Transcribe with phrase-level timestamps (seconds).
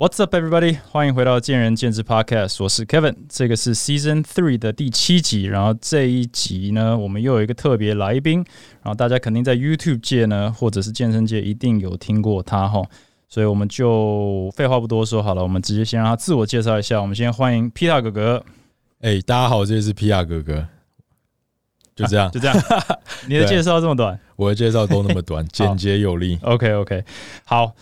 [0.00, 0.78] What's up, everybody？
[0.92, 5.46] 欢迎回到见仁见智 Podcast，我是 Kevin，这个是 Season Three 的第七集。
[5.46, 8.36] 然后这一集呢，我们又有一个特别来宾，
[8.80, 12.80] 然后大家肯定在 YouTube 界呢，或者是健身界一定有听过他哈，
[13.28, 17.02] 所以我们就废话不多说，好了，我们直接先让他自我介绍一下。
[17.02, 18.44] 我们先欢迎 Pita 哥哥。
[19.00, 20.68] 哎，大家好，这里是 Pita 哥哥。
[21.96, 22.56] 就这样，就这样。
[23.26, 26.38] 你的介绍这么短，我的介绍都那么短， 简洁有力。
[26.42, 27.02] OK，OK，
[27.44, 27.74] 好。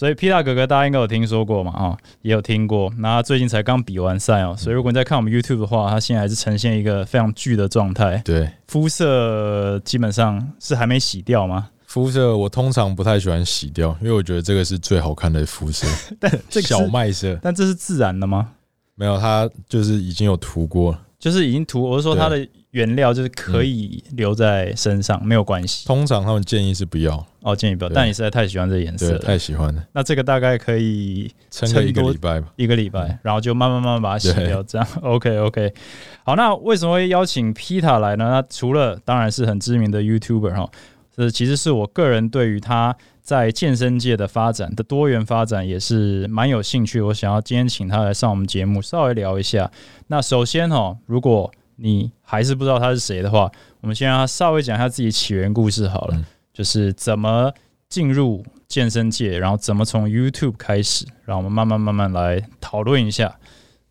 [0.00, 1.70] 所以 P 大哥哥大家应该有听说过嘛？
[1.72, 2.90] 啊，也有听过。
[2.96, 8.16] 那最近才刚比完赛哦，所以如果你在看我们 YouTube 的话，他现在还是呈现一个非常巨的状态。
[8.24, 11.68] 对，肤色基本上是还没洗掉吗？
[11.86, 15.86] 肤色我通常不太喜欢洗掉，因为我觉得这个是最好看的肤色。
[16.18, 18.52] 但这个小麦色，但这是自然的吗？
[18.94, 21.82] 没有，它就是已经有涂过，就是已经涂。
[21.82, 22.48] 我是说它的。
[22.72, 25.86] 原料就是可以留在身上，没有关系。
[25.86, 27.90] 通常他们建议是不要哦，建议不要。
[27.90, 29.84] 但你实在太喜欢这颜色，太喜欢了。
[29.92, 35.74] 那这个大概可以撑一个礼拜吧，一个礼拜，然后就慢慢慢慢把它洗掉，这样 OK OK。
[36.22, 38.30] 好，那为什么会邀请 Pita 来呢？
[38.30, 40.70] 那除了当然是很知名的 YouTuber 哈，
[41.16, 47.00] 这其实是我个人对于他在健身界的发展的多元发展也是蛮有兴趣。
[47.00, 49.68] 我想要今天请他来上我们节目，稍微聊一下。
[50.06, 51.50] 那首先哈，如果
[51.82, 53.50] 你还是不知道他是谁的话，
[53.80, 57.50] 我们先让他稍微讲一下自己起源故事好了，就是怎么
[57.88, 63.34] 进入健身界，然后怎么从 YouTube 开始，让我们慢慢慢慢来讨论一下。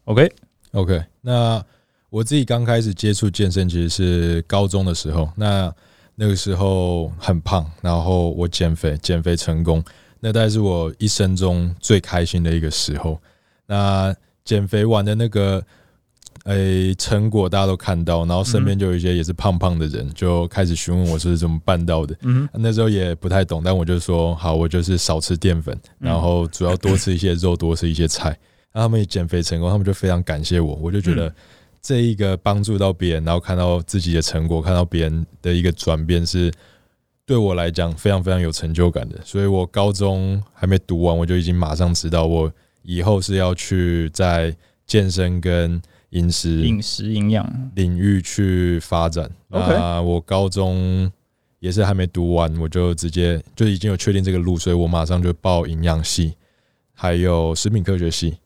[0.04, 1.04] OK，OK。
[1.22, 1.66] 那
[2.12, 5.74] 我自己刚开始接触健身其实是高中的时候，那
[6.14, 9.84] 那个时候很胖，然后我减肥，减肥成功，
[10.20, 13.20] 那大概是我一生中最开心的一个时候。
[13.66, 15.66] 那减肥完的那个。
[16.50, 22.16] 诶，成果大家都看到，然后身边就有一些也是胖胖的人，就开始询问我是怎么办到的。
[22.24, 28.36] 嗯，那时候也不太懂，但我就说好，我就是少吃淀粉，然后主要多吃一些肉，多吃一些菜。
[28.74, 30.74] 那他们也减肥成功，他们就非常感谢我。
[30.82, 31.32] 我就觉得
[31.84, 36.52] 这一个帮助到别人，然后看到自己的成果，看到别人的一个转变，是
[37.28, 39.20] 对我来讲非常非常有成就感的。
[39.24, 44.56] 所以我高中还没读完，我就已经马上知道我以后是要去在
[44.88, 45.80] 健身跟
[46.12, 49.30] 饮食、饮食、营养领域去发展。
[49.48, 51.12] 那我高中
[51.60, 56.34] 也是还没读完，我就直接就已经有确定这个路，所以我马上就报营养系，
[56.94, 58.38] 还有食品科学系。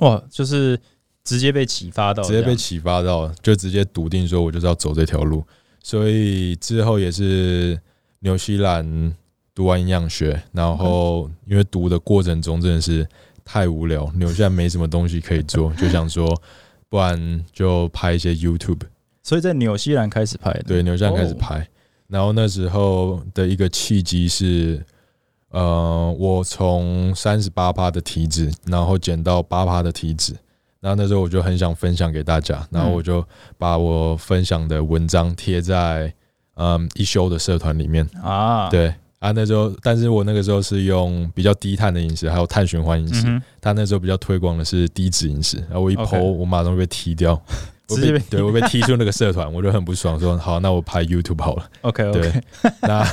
[0.00, 0.76] 哇，就是
[1.22, 5.44] 直接被启发到，直接被启发到，就直接笃定说，我就是要走这条路。
[5.80, 7.80] 所以之后也是
[8.20, 9.14] 纽西兰
[9.54, 13.06] 读完营养学，然后因为读的过程中真的是
[13.44, 16.42] 太无聊，纽西兰没什么东西可以做，就想说。
[16.92, 18.82] 不然就拍一些 YouTube，
[19.22, 21.66] 所以在纽西兰开始拍，对，纽西兰开始拍。
[22.06, 24.84] 然后那时候的一个契机是，
[25.48, 30.34] 呃，我从三十八趴的体脂，然后减到八趴的体脂。
[30.80, 33.26] 然后那时候我就很想分享给大家，然后我就
[33.56, 36.12] 把我分享的文章贴在
[36.56, 38.94] 嗯一休的社团里面啊，对。
[39.22, 43.40] 啊，那时候，但是我那个时候是用比较低碳的饮食，还有碳循环饮食。
[43.60, 47.40] 他那时候比较推广的是低脂饮食，然后我一剖，我马上被踢掉，
[47.88, 51.70] 我被踢出那个社团，我就很不爽，说好，那我拍 YouTube 好了。
[51.82, 52.42] OK OK，
[52.80, 53.06] 那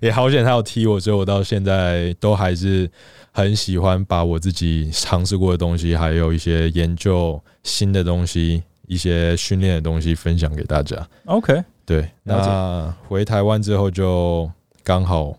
[0.00, 2.88] 也好险，他要踢我，所以我到现在都还是
[3.32, 11.04] 很喜欢把我自己尝试过的东西，还有一些研究新的东西、一些训练的东西分享给大家。
[11.24, 14.48] OK，对，那回台湾之后就。
[14.84, 15.34] 刚好，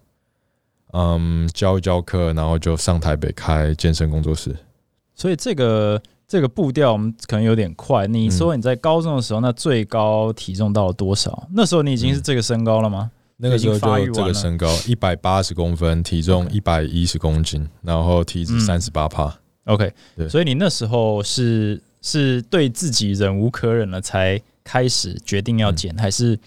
[0.93, 4.55] 嗯，教一教课，然后就上台北开健身工作室。
[5.15, 8.07] 所以这个这个步调我们可能有点快。
[8.07, 11.47] 你说你在高中的时候，那最高体重到了多少？
[11.53, 13.11] 那时候你已经是这个身高了吗？
[13.37, 19.37] 那个时候就这个身高，一百八十公分，体重一百一十公斤，然后体脂三十八帕。
[19.65, 20.29] OK，对。
[20.29, 26.39] 所以你那时候是是对自己忍无可忍了，才开始决定要减，还是？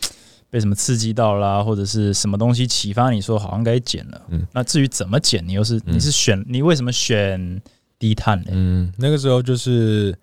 [0.57, 4.23] 被什么刺激到啦，或者是什么东西启发你说好像该减了？
[4.31, 7.61] 嗯，那至于怎么减，你又是你是选你为什么选
[7.99, 8.47] 低碳呢？
[8.53, 10.17] 嗯，那个时候就是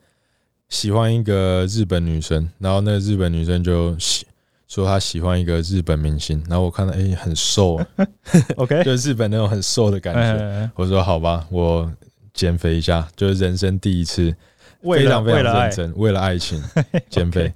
[0.70, 4.26] 喜欢一个日本女生，然后那个日本女生就喜
[4.68, 7.80] 说她喜欢一个日本明星，然后我看到哎很瘦，
[8.58, 10.72] OK， 就日本那种很瘦的感觉。
[10.74, 11.94] 我说好吧，我
[12.34, 14.36] 减肥一下，就是人生第一次，
[14.82, 16.60] 非常非常认真，为了爱情
[17.08, 17.54] 减肥。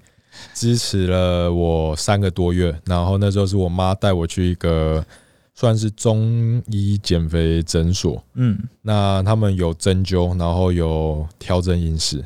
[0.54, 5.06] 支持了我三个多月，然后那时候是我妈带我去一个
[5.54, 12.24] 算是中医减肥诊所，嗯，那他们有针灸，然后有调整饮食。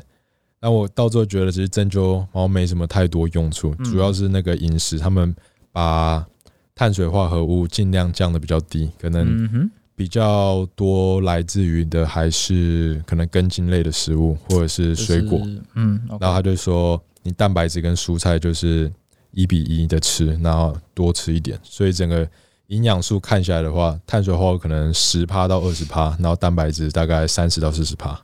[0.60, 5.34] 那我到最后觉得，其实针灸好像没什么太多用处，主要是那个饮食，他们
[5.72, 6.24] 把
[6.74, 9.70] 碳水化合物尽量降的比较低，可能。
[9.94, 15.38] 比较多来自于的还是可能根茎类的食物或者是水果，
[15.74, 18.92] 嗯，然后他就说你蛋白质跟蔬菜就是
[19.30, 22.28] 一比一的吃，然后多吃一点，所以整个
[22.68, 28.20] 营养素看下来的话，碳水化合物可能十趴到二十趴，然后蛋白质大概三十到四十趴。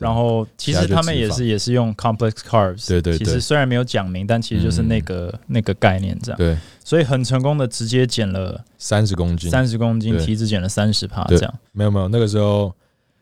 [0.00, 6.38] 然后其实他们也是也是用 complex carbs，对对对，其实虽然没有讲明，但其实就是那个那个概念这样。
[6.38, 11.54] 对，所以很成功的直接减了三十公斤，三十公斤体脂减了三十趴这样。
[11.70, 12.74] 没有没有，那个时候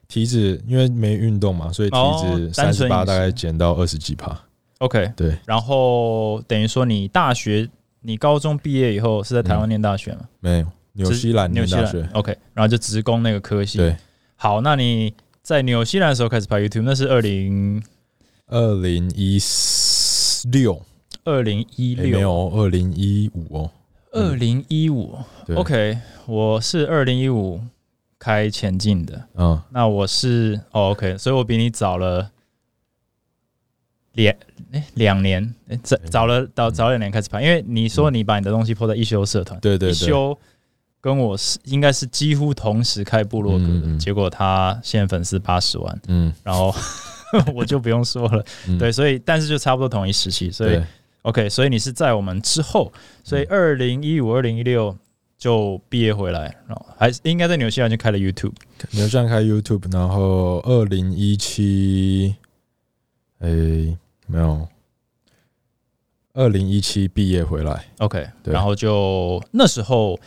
[0.08, 4.40] 体脂因为没运动嘛，所以体脂三十八大概减到二十几帕。
[4.80, 5.38] OK，对。
[5.46, 7.66] 然后等于说你大学
[8.02, 10.28] 你高中毕业以后是在台湾念大学吗？
[10.40, 12.06] 没有，纽西兰念大学。
[12.12, 13.78] OK，然后就职工那个科系。
[13.78, 13.96] 对，
[14.36, 15.14] 好，那你。
[15.42, 17.82] 在纽西兰的时候开始拍 YouTube，那是二零
[18.46, 19.40] 二零一
[20.52, 20.80] 六，
[21.24, 23.70] 二零一六没有二零一五哦，
[24.12, 25.18] 二零一五。
[25.56, 27.60] OK，我是二零一五
[28.18, 32.30] 开前进的，嗯，那我是哦 OK，所以我比你早了
[34.12, 34.34] 两
[34.72, 40.38] 哎两年，早早了早早两年开始拍，因为你说你把你的东西铺在一休社团，对对一休。
[41.02, 46.74] 跟我是应该是几乎同时开部落格的，结果他现在粉丝八十万，嗯，然后
[47.56, 48.44] 我就不用说了，
[48.78, 50.78] 对，所以但是就差不多同一时期，所以
[51.22, 52.92] OK，所以你是在我们之后，
[53.24, 54.94] 所以二零一五、二零一六
[55.38, 58.52] 就毕业回来，然后还应该在纽西兰就开了 YouTube，
[58.90, 62.36] 纽西兰开 YouTube，然后二零一七，
[63.40, 63.48] 哎，
[64.26, 64.66] 没有，
[66.32, 70.18] 二零一七毕业回来，OK，然后就那时候。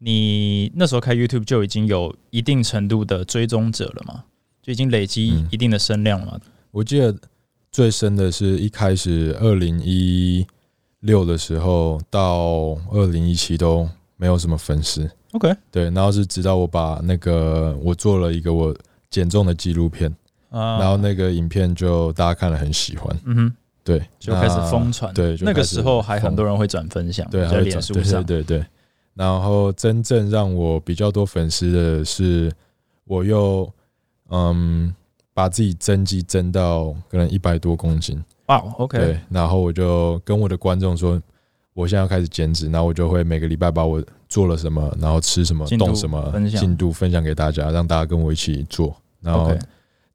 [0.00, 4.22] 你那时候开 YouTube 就已经有一定程度的追踪者了嘛？
[4.62, 6.40] 就已经累积一定的声量了。
[6.70, 7.12] 我记得
[7.72, 10.46] 最深的是一开始二零一
[11.00, 15.10] 六的时候到二零一七都没有什么粉丝。
[15.32, 18.72] OK，对，然后是直到我把那个我做了一个我
[19.10, 20.14] 减重的纪录片，
[20.50, 23.16] 然后那个影片就大家看了很喜欢。
[23.24, 23.52] 嗯哼，
[23.84, 25.12] 对，就开始疯传。
[25.14, 28.24] 对，那个时候还很多人会转分享，对在脸书上。
[28.24, 28.66] 对对对。
[29.14, 32.52] 然后真正让我比较多粉丝的是，
[33.04, 33.68] 我又
[34.30, 34.94] 嗯
[35.34, 38.22] 把自己增肌增到可能一百多公斤。
[38.46, 38.96] 哇，OK。
[38.96, 41.20] 对，然后我就跟我的观众说，
[41.74, 48.94] 我现在要开始减脂，然后我就会每个礼拜把我做了什么，然后吃什么，动什么进度分享给大家，让大家跟我一起做。
[49.20, 49.52] 然后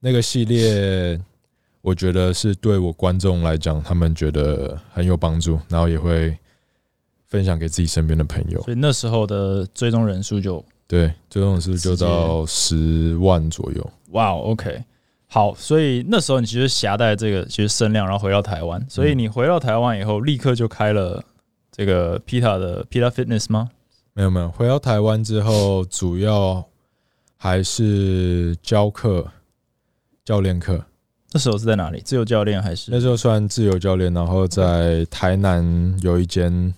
[0.04, 1.18] 那个系列，
[1.82, 6.38] 我觉得是对我观众来讲，他们觉得很有帮助，然后也会。
[7.26, 13.92] 分享给自己身边的朋友，所以那时候的追踪人数就对，追踪人数就到十万左右。
[14.12, 14.84] 哇，OK，
[15.26, 18.86] 好，所以那时候你其实携带这个其实声量，然后回到台湾。
[18.88, 21.24] 所以你回到台湾以后，立刻就开了
[21.72, 23.72] 这个 Pita 的 Pita Fitness 吗？
[24.14, 26.64] 没有没有，回到台湾之后，主要
[27.36, 29.28] 还是教课、
[30.26, 30.86] 教练课。
[31.32, 32.02] 那时候是在哪里？
[32.02, 32.92] 自由教练还是？
[32.92, 36.74] 那时候算自由教练，然后在台南有一间。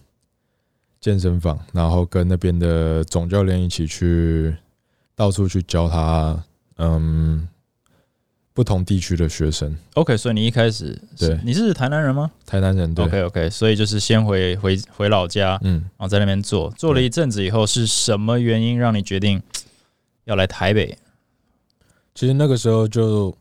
[1.01, 4.55] 健身房，然后跟那边的总教练一起去
[5.13, 6.43] 到处去教他，
[6.77, 7.47] 嗯，
[8.55, 9.77] 不同地区的学生。
[9.93, 12.31] OK，所以你一开始对你是台南人吗？
[12.43, 13.05] 台南人对。
[13.05, 19.39] OK OK，所以就是先回回回老家，嗯，然后在那边做，做了一阵子以后，是什么原因让你决定
[20.23, 20.97] 要来台北？
[22.15, 23.35] 其实那个时候就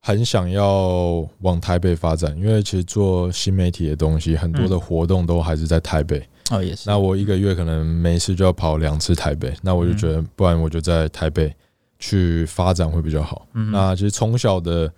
[0.00, 6.26] 很想要往台北发展，因为其实做新媒体的东西，很多的活动都还是在台北。
[6.50, 6.88] 哦，也是。
[6.88, 11.52] 那我一个月可能没事就要跑两次台北，那我就觉得，不然我就在台北
[11.98, 13.48] 去发展会比较好。
[13.52, 14.88] 那其实从小的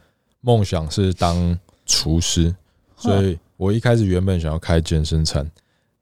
[0.42, 2.54] 梦想是当厨师，
[2.98, 5.50] 所以我一开始原本想要开健身餐，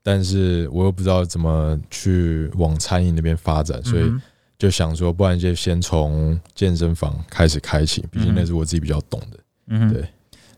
[0.02, 4.12] 但是我又不知道怎么去往餐饮那边发展，所以
[4.58, 9.38] 就想说，不然就先从健身房开始开启，毕竟那是我自己比较懂的。
[9.68, 10.04] 嗯，对。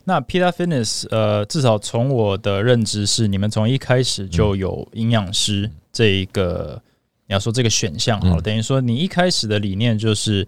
[0.05, 6.81] 那 Pita Fitness，呃，至少从我的认知是，你们从一开始就有营养师这一个，
[7.27, 10.47] 你要说这个选项好了，等于说你一开始的理念就是，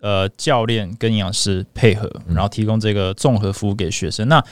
[0.00, 4.26] 呃，教练跟营养师配合，然后提供这个综合服务给学生。
[4.28, 4.42] 那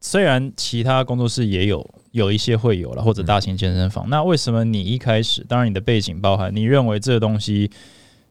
[0.00, 7.70] 虽然其他工作室也有有一些会有了，或者大型健身房，那为什么你一开始，当然你的背景包含，你认为这个东西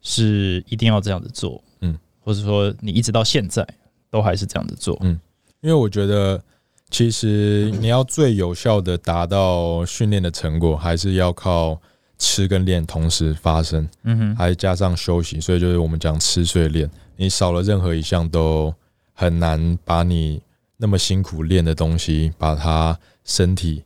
[0.02, 3.68] 是一定要这样子做，嗯，或者说你一直到现在。
[4.12, 5.20] 都还是这样子做，嗯，
[5.62, 6.42] 因为我觉得
[6.90, 11.80] 其实你要最有效的达到训练的成果，还是要靠
[12.18, 18.74] 吃跟练同时发生，嗯哼，还加上休息，所以就是我们讲吃睡练，你少了任何一项都
[19.14, 20.42] 很难把你
[20.78, 22.98] 那么辛苦练的东西，把它
[23.30, 23.84] 身体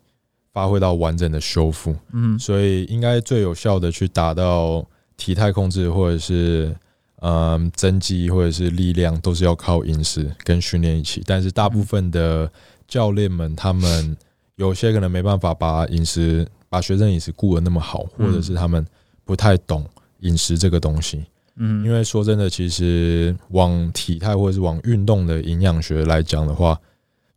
[0.53, 4.85] 发挥到完整的修复，嗯，所以应该最有效的去达到
[5.17, 6.73] 体态控制或者是
[7.21, 11.21] 嗯增肌或者是力量，都是要靠饮食跟训练一起。
[11.25, 12.49] 但是大部分的
[12.87, 14.15] 教练们，他们
[14.55, 18.85] 有些可能没办法把饮食把学生饮食顾得那么好，或者是他们
[19.25, 19.85] 不太懂
[20.19, 21.25] 饮食这个东西。
[21.57, 26.79] 嗯，因为说真的，其实往体态或者是往运动的营养学来讲的话，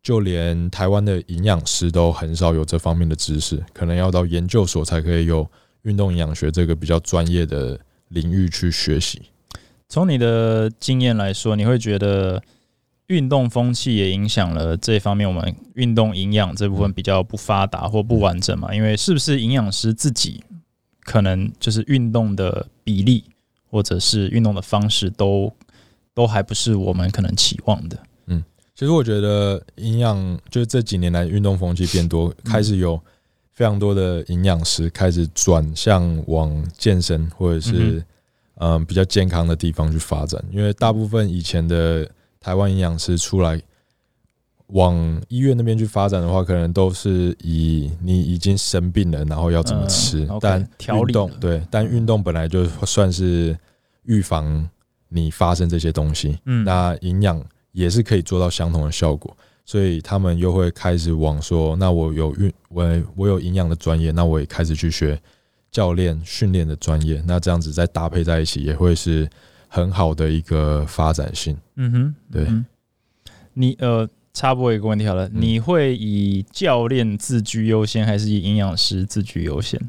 [0.06, 5.44] 就连台湾的营养师都很少有这方面的知识，可能要到研究所才可以有
[5.82, 7.76] 运动营养学这个比较专业的
[8.10, 9.20] 领域去学习。
[9.88, 12.40] 从你的经验来说，你会觉得
[13.08, 18.72] 运动风气也影响了这方面，我们运动营养这部分比较不发达或不完整嘛？
[18.72, 20.40] 因为是不是营养师自己
[21.00, 23.24] 可能就是运动的比例？
[23.68, 25.52] 或者是运动的方式都
[26.14, 27.98] 都还不是我们可能期望的。
[28.76, 33.00] 嗯，其实我觉得营养就是这几年来运动风气变多，开始有
[33.54, 38.04] 非常多的营养师开始转向往健身或者是
[38.56, 40.42] 嗯比较健康的地方去发展。
[40.52, 43.60] 因为大部分以前的台湾营养师出来。
[44.70, 44.96] 往
[45.28, 50.28] 医院那边去发展的话，可能都是以你已经生病了，然后要怎么吃。
[50.40, 53.56] 但运动对，但运动本来就算是
[54.06, 54.68] 预防
[55.08, 56.40] 你发生这些东西。
[56.46, 57.40] 嗯，那营养
[57.76, 65.20] 也是可以做到相同的效果，所以他们又会开始往说，那我有运我我有营养的专业，那我也开始去学
[65.70, 67.22] 教练训练的专业。
[67.26, 69.28] 那这样子再搭配在一起，也会是
[69.68, 71.56] 很好的一个发展性。
[71.76, 72.46] 嗯哼，对，
[73.52, 74.08] 你呃。
[74.36, 79.80] 插播一个问题好了，你会以教练自居优先，还是以营养师自居优先？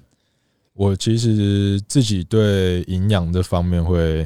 [0.72, 4.26] 我其实自己对营养这方面会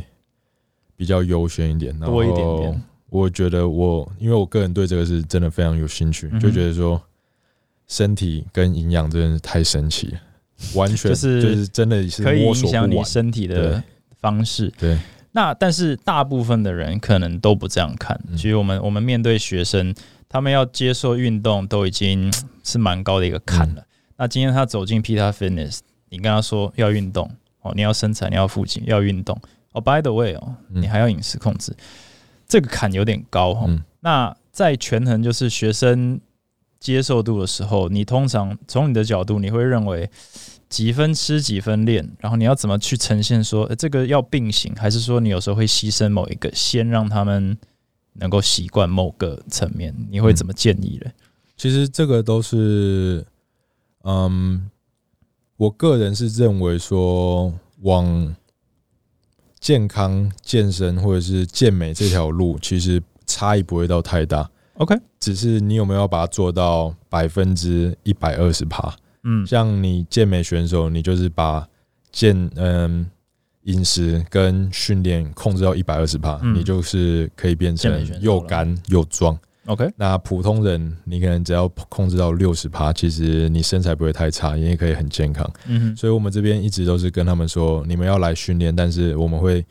[0.96, 2.84] 比较优先一点，多一点点。
[3.12, 7.00] 我觉得我，因为我个人对这个是真的非常有兴趣，就觉得说
[7.88, 10.18] 身体跟营养真的是太神奇，
[10.74, 13.84] 完全就是就是真的是可以影响你身体的
[14.20, 14.72] 方式。
[14.80, 14.98] 对。
[15.34, 18.20] 那但是大部分的人可能都不这样看。
[18.32, 19.94] 其实我们我们面对学生，
[20.28, 22.32] 他们要接受运动都已经
[22.64, 23.84] 是蛮高的一个坎了。
[24.18, 27.30] 那今天他走进 Pita Fitness，你跟他说要运动
[27.62, 29.38] 哦，你要身材，你要腹肌，要运动
[29.72, 29.82] 哦。
[29.82, 31.74] By the way 哦，你还要饮食控制，
[32.52, 33.66] 这个坎有点高哈。
[34.02, 36.20] 那在权衡就是学生
[36.82, 40.10] 接受度的时候，你通常从你的角度，你会认为？
[40.68, 43.44] 几分吃几分练，然后你要怎么去呈现？
[43.44, 47.58] 说这个要并行，还是说你有时候会牺牲某一个，先让他们
[48.14, 49.94] 能够习惯某个层面？
[50.10, 51.12] 你会怎么建议呢？
[51.58, 53.26] 其实这个都是，
[54.06, 54.70] 嗯，
[55.58, 58.34] 我个人是认为说，往
[59.62, 64.50] 健康健身或者是健美这条路，其实差异不会到太大。
[64.74, 68.94] OK，只是你有没有把它做到百分之一百二十趴？
[69.24, 71.66] 嗯，像你健美选手，你就是把
[72.12, 73.06] 健嗯
[73.66, 79.38] 饮食跟训练控制到一百二十趴，你就是可以变成又干又壮。
[79.66, 85.50] OK，那普通人你可能只要控制到六十趴，其实你身材不会太差，也可以很健康。
[85.68, 89.66] 嗯，所以我们这边一直都是跟他们说，你们要来训练，但是我们会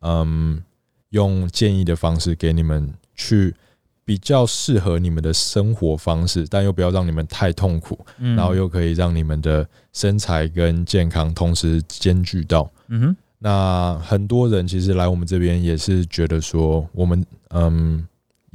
[0.00, 0.62] 嗯
[1.10, 3.54] 用建议的方式给你们去。
[4.08, 12.70] 比较适合你们的生活方式，但又不要让你们太痛苦，然后又可以让你们的身材跟健康同时兼具到。
[12.86, 18.06] 嗯哼，那很多人其实来我们这边也是觉得说，我们嗯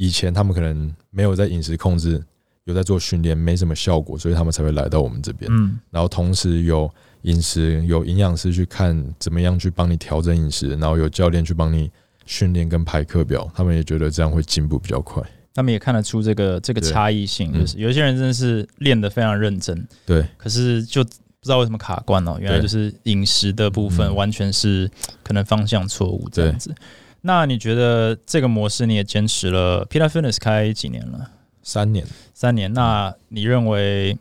[0.01, 2.19] 以前他们可能没有在饮食控制，
[2.63, 5.47] 有在做训练，没什么效果，所以他们才会来到我们这边。
[5.53, 6.89] 嗯，然后同时有
[7.21, 11.91] 饮食有营养师去看怎么样去帮你调整饮食，然后有教练去帮你
[12.25, 15.21] 训练跟排课表，他们也觉得这样会进步比较快。
[15.53, 22.39] 他们也看得出这个这个差异性，就是有些人真的是练得非常认真，对，可是就不知道为什么卡关了。
[22.41, 24.89] 原来就是饮食的部分完全是
[25.21, 26.73] 可能方向错误这样子。
[27.21, 31.31] 那你觉得这个模式你也坚持了？Pita Fitness 开几年了？
[31.63, 32.73] 三年，三年。
[32.73, 34.17] 那你认为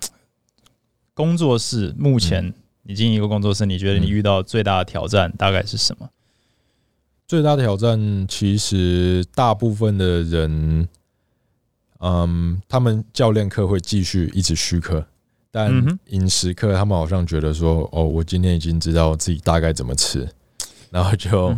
[1.14, 6.09] 工作室目前你经营一个工作室，你觉得你遇到最大的挑战大概是什么？
[7.26, 10.88] 最大的挑战其实大部分的人。
[12.02, 15.04] 嗯，他们教练课会继续一直续课，
[15.50, 15.71] 但
[16.07, 20.26] 饮食课他们好像觉得说，哦，我今天已经知道自己大概怎么吃，
[20.90, 21.54] 然后就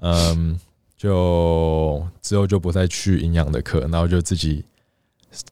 [0.00, 0.58] 嗯，
[1.04, 4.64] 就之后就不再去营养的课，然后就自己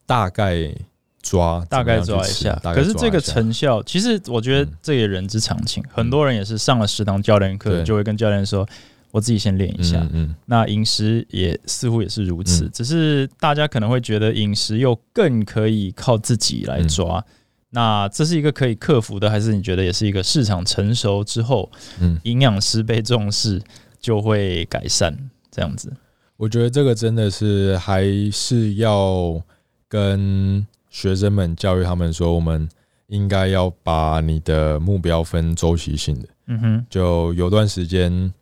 [0.06, 0.74] 大概
[1.20, 2.58] 抓，大概抓一下。
[2.64, 8.66] 可是这个成效，其实我觉得这也人之常情，很多人也是上了食堂教练课，就会跟教练说。
[9.10, 17.22] 我自己先练一下，嗯，那饮食也似乎也是如此，只是大家可能会觉得饮食又更可以靠自己来抓，
[17.68, 23.60] 那这是一个可以克服的，还是你觉得也是一个市场成熟之后，嗯，营养师被重视
[24.00, 25.14] 就会改善
[25.52, 25.92] 这样子？
[26.36, 29.40] 我觉得这个真的是还是要
[29.86, 32.68] 跟学生们教育他们说，我们
[33.06, 36.28] 应该要把你的目标分周期性的。
[36.46, 38.32] 嗯哼，就有段时间，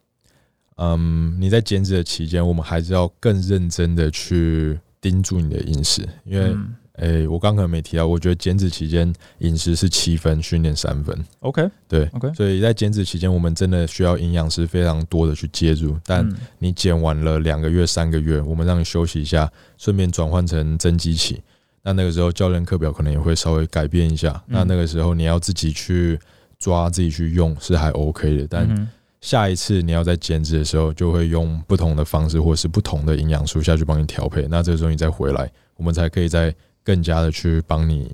[0.76, 6.56] 嗯，你在减脂的期间，我们还是要更认真的去盯住你的饮食，因为。
[7.00, 11.18] 诶，我刚可能没提到，我觉得减脂期间饮食是七分，训练三分。
[11.40, 15.96] OK，对，OK，所以在减脂期间，我们真的需要营养师非常多的去介入。
[16.04, 21.40] 但你减完了两个月、三个月，我们让你休息一下，顺便转换成增肌期。
[21.82, 24.42] 那那个时候教练课表可能也会稍微改变一下。
[24.46, 26.20] 那那个时候你要自己去
[26.58, 28.46] 抓、自己去用是还 OK 的。
[28.46, 28.88] 但
[29.22, 34.46] 下一次你要在减脂的时候，就会用不同的方式或是不同的营养素下去帮你调配。
[34.50, 36.54] 那这个时候你再回来，我们才可以在。
[36.90, 38.10] 更加的去帮你，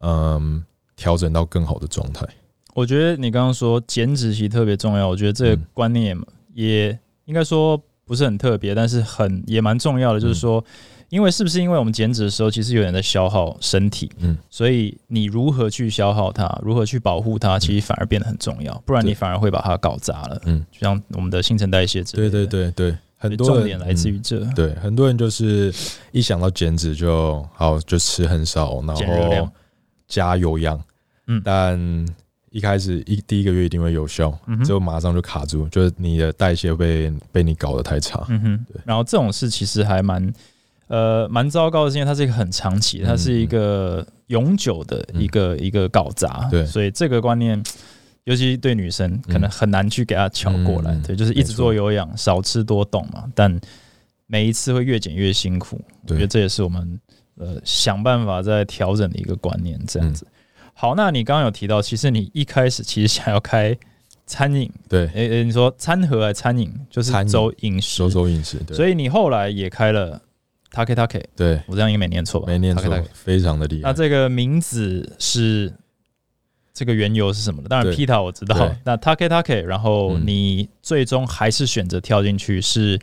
[0.00, 0.64] 嗯，
[0.96, 2.26] 调整到更好的状态。
[2.74, 6.18] 我觉得你刚刚说减脂其实特别重要，我觉得这个观念
[6.52, 10.18] 也应该说不是很特别，但是很也蛮重要的。
[10.18, 10.64] 就是说，
[11.10, 18.76] 因为是不是因为我们减脂的时候，其实有点在消耗身体，嗯，所以你如何去消耗它，如何去保护它，其实反而变得很重要。
[18.84, 22.30] 不然你反而会把它搞砸了，嗯，就像我们的新陈代谢之类的。
[22.30, 22.98] 对对对对。
[23.22, 25.72] 很多重点来自于这，对很多人就是
[26.10, 29.48] 一想到减脂就好，就吃很少，然后
[30.08, 30.82] 加有氧，
[31.28, 31.78] 嗯，但
[32.50, 38.80] 一开始一第一个月一定会有效，之后马上就卡住，就是你的代谢被被你搞得太差，嗯哼，对。
[38.84, 40.34] 然后这种事其实还蛮
[40.88, 47.62] 呃蛮糟糕的，是因为它是一个很长期，它是一个永久的一个一个搞砸，对，所以这个观念。
[48.24, 50.94] 尤其对女生，可能很难去给她调过来。
[51.04, 53.24] 对，就是一直做有氧，少吃多动嘛。
[53.34, 53.60] 但
[54.28, 55.80] 每一次会越减越辛苦。
[56.06, 57.00] 我觉得这也是我们
[57.36, 59.76] 呃想办法在调整的一个观念。
[59.88, 60.24] 这样子。
[60.72, 63.76] 好，那你刚刚有提到，其实你一开始其实想要开
[64.24, 64.70] 餐饮。
[64.88, 66.72] 对，诶诶，你说餐盒还餐饮？
[66.88, 68.60] 就是走饮食，走走饮食。
[68.72, 70.22] 所以你后来也开了
[70.70, 71.24] Take Take。
[71.34, 72.46] 对，我这样应该没念错吧？
[72.46, 73.88] 没念错，非常的厉害。
[73.88, 75.72] 那这个名字是？
[76.74, 77.68] 这个缘由是什么呢？
[77.68, 78.74] 当然，Pita 我知道。
[78.84, 82.98] 那 Take Take，然后你最终还是选择跳进去，是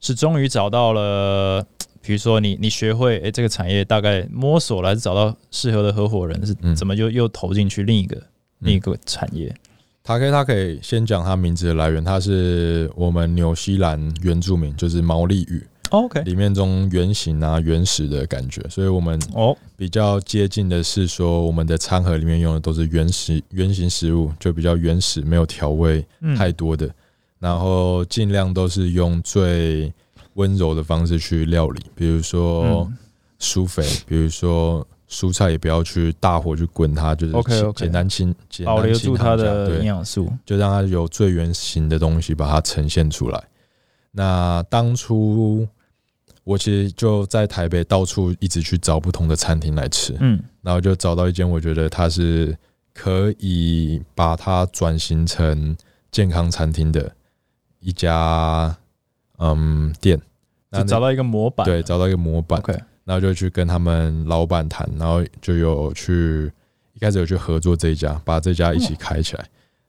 [0.00, 1.66] 是终于找到了，
[2.02, 8.22] 比如说你你学会哎这个产业大概摸索了，还是找到适合的合伙人，是怎么就又投进去另一个
[8.58, 9.54] 另一个产业
[10.04, 15.66] ？Take Take 先讲他名字的来源，他是我们纽西兰原住民，就是毛利语。
[15.90, 19.56] OK，里面中圆形啊，原始的感觉，所以我们哦。
[19.78, 26.02] 比较接近的是说，我们的餐盒里面用的都是原始圆形食物，就比较原始，没有调味
[26.34, 26.90] 太多的，
[27.38, 29.92] 然后尽量都是用最
[30.34, 32.90] 温柔的方式去料理，比如说
[33.38, 43.44] 疏肥，比如说蔬菜也不要去大火去滚它，就是 OK OK，简单清，保留住它的营养素，就让它有最原形的东西把它呈现出来。
[44.12, 45.68] 那当初。
[46.46, 52.56] 我其实就在台北到处一直去找不同的餐厅来吃，嗯，然后就找到一间我觉得它是
[52.94, 55.76] 可以把它转型成
[56.12, 57.12] 健康餐厅的
[57.80, 58.76] 一家
[59.38, 60.16] 嗯店，
[60.70, 62.62] 就找到一个模板，对，找到一个模板，
[63.02, 66.48] 然后就去跟他们老板谈，然后就有去
[66.92, 69.44] 一开始有去合作这一家，把这家一起开起来，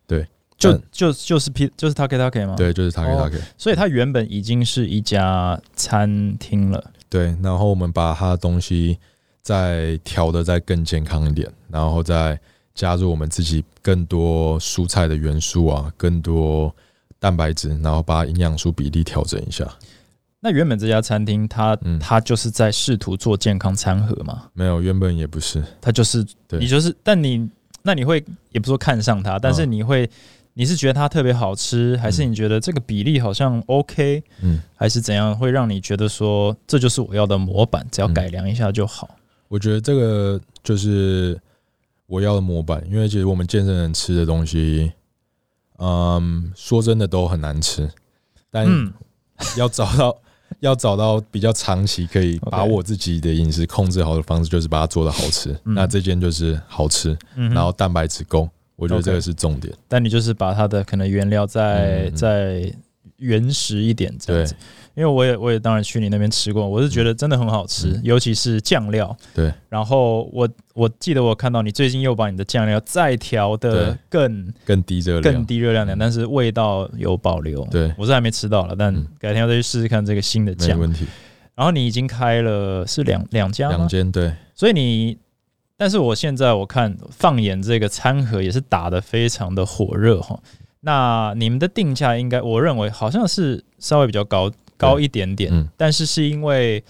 [0.07, 0.27] 对。
[0.57, 2.55] 就就就是 P 就是他给他给吗？
[2.57, 3.37] 对，就是他给他给。
[3.57, 6.83] 所以它原本已经是一家餐厅了。
[7.07, 8.97] 对，然后我们把它的东西
[9.43, 12.39] 再调的再更健康一点，然后再
[12.73, 16.75] 加入我们自己更多蔬菜的元素啊，更多
[17.19, 19.63] 蛋白质，然后把营养素比例调整一下。
[20.39, 24.49] 那原本这家餐厅，他他就是在试图做健康餐盒吗？
[24.53, 26.25] 没有，原本也不是，它就是
[26.59, 27.47] 你就是，但你
[27.83, 30.09] 那你会也不说看上它，但是你会。
[30.59, 34.23] 你是觉得它特别好吃，还是你觉得这个比例好像 OK？
[34.41, 39.07] 嗯，还是怎样会让你觉得说这就是我要的模板，只要改良一下就好？
[39.49, 41.39] 我觉得这个就是
[42.07, 44.91] 我要的模板，因为其实我们健身人吃的东西，
[45.77, 47.87] 嗯，说真的都很难吃，
[48.49, 48.67] 但
[49.57, 50.17] 要找到
[50.61, 55.55] 要找到比较长期可以把我自己的饮食控制好的方式，就是把它做的好吃。
[55.63, 58.49] 那这件就是好吃，然后蛋白质够。
[58.77, 62.71] 我觉得这个是重点，但你就是把它的可能原料再再
[63.17, 64.55] 原始一点这样子，
[64.93, 69.17] 因为我也我也当然去你那边吃过，我是觉得真的很好吃，尤其是酱料。
[69.33, 77.65] 对，然后我我记得我看到你最近又把你的酱料再调的更更低热量更低热量点，但是味道有保留。
[77.71, 80.77] 对，我是还没吃到了，但改天要再去试试看这个新的酱。
[80.77, 81.07] 没问题。
[81.55, 85.17] 然后你已经开了是两两家两间对，所以你。
[85.77, 90.39] 但是我现在我看放眼这个餐盒也是打得非常的火热哈。
[90.81, 96.83] 那你们的定价应该我认为好像是稍微比较高高一点点，嗯但是是因为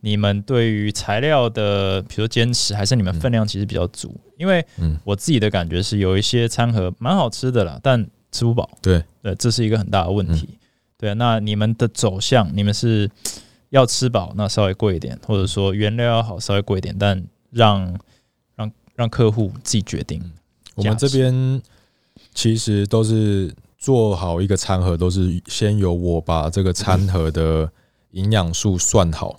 [0.00, 4.14] 你们对于材料的比如坚持，还是你们分量其实比较足？
[4.36, 4.64] 因为
[5.04, 8.68] 我自己的感觉是有一些餐盒蛮好吃的啦，但吃不饱。
[8.82, 10.58] 对对，这是一个很大的问题。
[10.98, 13.08] 对，那你们的走向，你们是
[13.70, 17.98] 要吃饱，那稍微贵一点，或者说原料要好，稍微贵一点，但让
[18.94, 20.22] 让客户自己决定。
[20.76, 21.62] 我们这边
[22.34, 27.70] 其实都是做好一个餐盒，都是先由我把这个餐盒的
[28.10, 29.38] 营养素算好，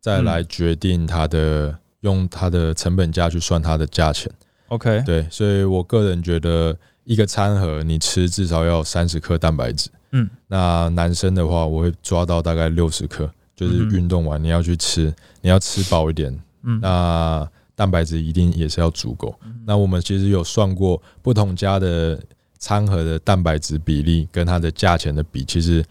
[0.00, 4.28] 再来决定它的用它的成本价去算它的价钱。
[4.68, 9.88] OK，对，所以我个人觉得一个餐盒你吃至少要三十克蛋白质。
[10.10, 16.36] 嗯，那男生的话，我会抓到大概六十克，就是运动完你要去吃，你要吃饱一点。
[16.64, 17.48] 嗯，那。
[17.82, 19.34] 蛋白质一定也是要足够。
[19.66, 22.16] 那我们其实有算过不同家的
[22.60, 25.84] 餐盒的蛋白质比例跟它的价钱的比，其实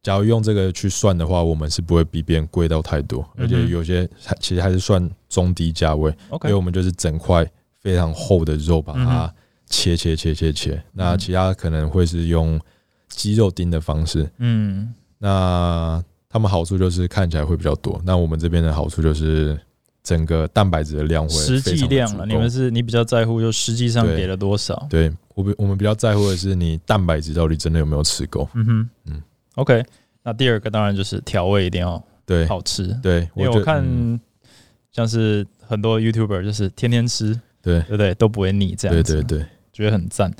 [0.00, 3.28] 假如用这个去算的话，我们是不会比别人贵到太多。
[3.36, 6.08] 而且有些其实还是算中低价位，
[6.44, 7.44] 因为我们就是整块
[7.80, 9.34] 非常厚的肉把它
[9.66, 10.80] 切切切切切。
[10.92, 12.60] 那其他可能会是用
[13.08, 14.30] 鸡肉丁的方式。
[14.38, 18.00] 嗯，那他们好处就是看起来会比较多。
[18.04, 19.58] 那我们这边的好处就是。
[20.04, 24.86] 整个蛋白质的量会实际量了，你们是你比较在乎，就实际上给了多少？
[24.88, 28.46] 对我比我们比较在乎的是你蛋白质到底真的有没有吃够？
[28.52, 29.22] 嗯哼，嗯
[29.54, 29.82] ，OK。
[30.22, 34.20] 那第二个当然就是调味一定要对好吃，对，因为我看
[34.92, 38.14] 像是很多 YouTuber 就是天天吃，对对对？
[38.14, 40.30] 都不会腻这样子，对对对，觉得很赞。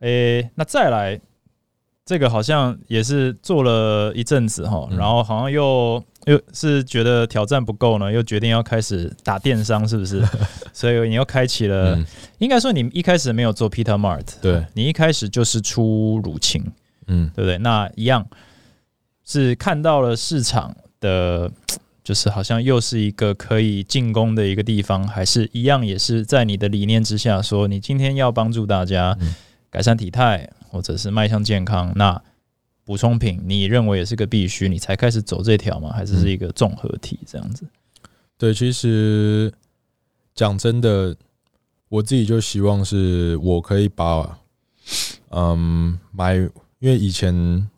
[0.00, 1.20] 诶，那再来。
[2.04, 10.22] 这个好像也是做了一阵子哈，然后好像又又是觉得挑战不够呢，又决定要开始打电商，是不是？
[10.72, 11.98] 所以你又开启了，
[12.38, 16.64] 应该说你一开始没有做 Peter Mart，对你一开始就是出乳清，
[17.06, 17.58] 嗯，对不对？
[17.58, 18.26] 那一样
[19.24, 21.50] 是看到了市场的，
[22.04, 29.16] 就是好像又是一个可以进攻的一个地方，还是一样也是在你的理念之下，说你今天要帮助大家
[29.70, 30.48] 改善体态。
[30.70, 32.20] 或者是迈向健康，那
[32.88, 35.92] 补充品你认为也是个必须，你才开始走这条吗？
[35.92, 37.66] 还是是一个综合体这样子？
[38.38, 39.52] 对，其实
[40.34, 41.14] 讲真的，
[41.90, 44.38] 我自己就希望是我可以把，
[45.32, 47.68] 嗯，买，因为以前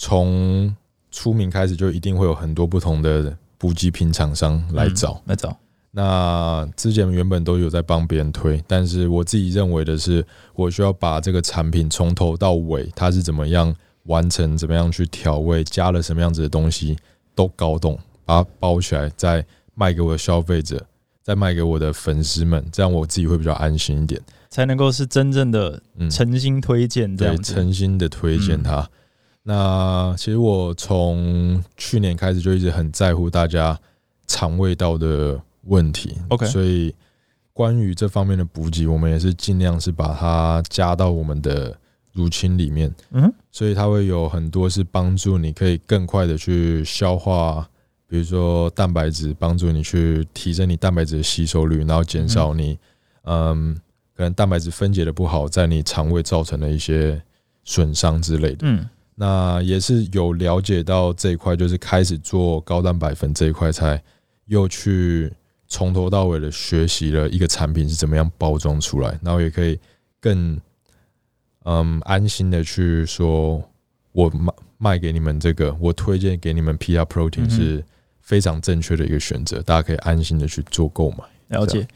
[0.00, 0.74] 从
[1.12, 5.56] 出名开始就一定会有很多不同的补给品厂商来找来找。
[5.92, 10.26] 那之前原本都有在帮别人推，但是我自己认为的是，
[10.56, 13.72] 我需要把这个产品从头到尾，它是怎么样
[14.06, 16.96] 完成，怎么样去调味，加了什么样子的东西，
[17.34, 20.86] 都搞懂，把它包起来，再卖给我的消费者，
[21.22, 28.88] 再卖给我的粉丝们，这样我自己会比较安心一点，才能够是真正的诚心推荐，这样诚心的推荐它。
[29.42, 33.78] 那其实我从去年开始就一直很在乎大家
[34.26, 35.40] 肠胃道的。
[35.68, 36.94] 问题，OK，所以
[37.52, 41.76] 关于这方面的补给，我们也是尽量是把它加到我们的
[42.16, 47.68] 乳清里面，嗯，所以它会有很多是帮助你可以更快的去消化，
[48.08, 52.76] 比如说蛋白质，帮助你去提升你蛋白质的吸收率，然后减少你，
[53.22, 53.74] 嗯，
[54.16, 57.22] 可能蛋白质分解的不好，在你肠胃造成的一些
[57.62, 64.02] 损伤之类的，嗯，那也是有了解到这一块，就是开始做高蛋白粉这一块，才
[64.46, 65.32] 又去。
[65.68, 69.76] 从头到尾的学习了一个产品是怎么样包装出来，然后也可以
[70.20, 70.56] 更
[71.66, 73.62] 嗯安心的去说，
[74.12, 77.84] 我卖卖给你们这个，我推荐给你们 PR Protein 是
[78.20, 81.18] 非常正确的一个选择，大家可以安心的去做购买。
[81.48, 81.86] 了解。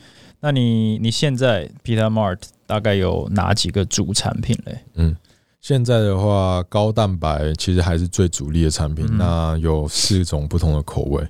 [0.40, 4.78] 那你你现在 PR Mart 大概有哪几个主产品嘞？
[4.94, 5.16] 嗯，
[5.60, 11.26] 现在的话，高蛋白其实还是最主力的产品，那有四种不同的口味，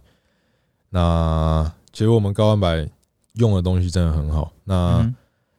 [0.91, 1.73] 那。
[1.93, 2.89] 其实我们高蛋白
[3.33, 5.13] 用的东西真的很好，那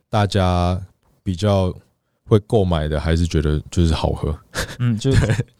[0.10, 0.82] 大家
[1.22, 1.76] 比较
[2.32, 4.34] 会购买的还是觉得就是好喝，
[4.80, 5.12] 嗯，就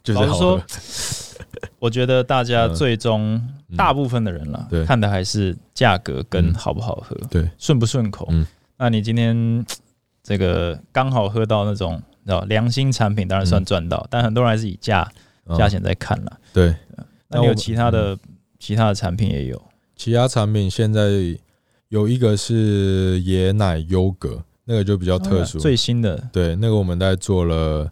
[0.02, 0.62] 就是好喝。
[1.78, 3.38] 我觉得大家最终
[3.76, 8.26] 大部分的人了，看的还是价格跟好不好喝，对，顺不顺口。
[8.30, 8.46] 嗯
[8.78, 9.62] 那你今天
[10.22, 12.02] 这个刚好喝到那种
[12.48, 15.06] 良心产品，当然算赚到，但很多人还是以价
[15.58, 16.40] 价钱在看了。
[16.54, 16.74] 对，
[17.28, 18.18] 那你有其他的
[18.58, 19.62] 其他的产品也有。
[19.94, 21.02] 其他产品现在
[21.90, 26.28] 有一个是椰奶优格，那个就比较特殊，最新的。
[26.32, 27.90] 对，那个我们在做了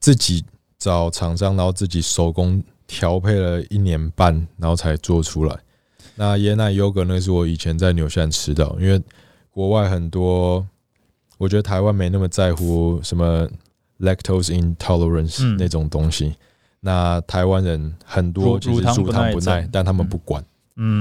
[0.00, 0.44] 自己
[0.78, 5.56] 找厂商，然后自己手工调配了一年半，然后才做出来。
[6.16, 9.02] 那椰奶优格那是我以前在纽西兰吃到，因为
[9.50, 10.66] 国外很多，
[11.38, 13.48] 我觉得台湾没那么在乎什么
[14.00, 16.34] lactose intolerance 那种东西。
[16.80, 20.42] 那台湾人很多其实乳糖不耐，但他们不管。
[20.42, 20.46] 嗯，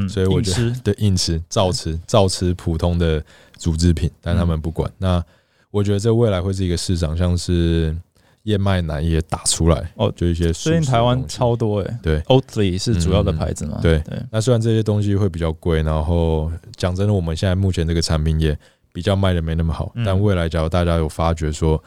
[0.08, 3.24] 所以我觉得 对硬吃、照吃、 照吃普通的
[3.62, 4.92] 乳制品，但他们不管。
[4.98, 5.24] 那
[5.72, 7.96] 我觉得这未来会是一个市场，像是
[8.44, 13.80] 燕麦奶也打出来哦，就一些最近台湾超多哎，对，Oatly 是主要的牌子嘛。
[13.82, 14.22] 对对。
[14.32, 18.56] 那虽然这些东西会比较贵，然后讲真的，我们现在目前这个产品也
[18.92, 21.84] 比较卖的没那么好，但未来假如大家有发觉说，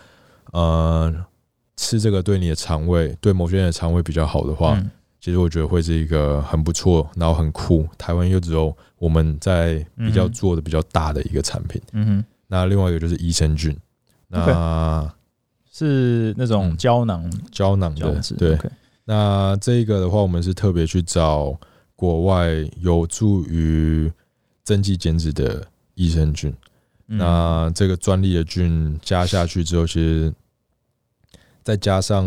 [0.52, 1.14] 呃，
[1.76, 4.82] 吃这个对你的肠胃，对某些人的肠胃比较好的话。
[5.26, 7.84] 其实我觉得会是一个很不错，然后很酷。
[7.98, 11.82] 台湾又只有我们在比较做的比较大的一个产品。
[11.94, 12.24] 嗯哼。
[12.46, 13.76] 那另外一个就是益生菌，
[14.28, 15.12] 那
[15.68, 18.22] 是那种胶囊胶囊的。
[18.38, 18.56] 对。
[19.04, 21.58] 那这个的话，我们是特别去找
[21.96, 24.08] 国外有助于
[24.62, 26.54] 增肌减脂的益生菌。
[27.06, 30.32] 那这个专利的菌加下去之后，其实
[31.64, 32.24] 再加上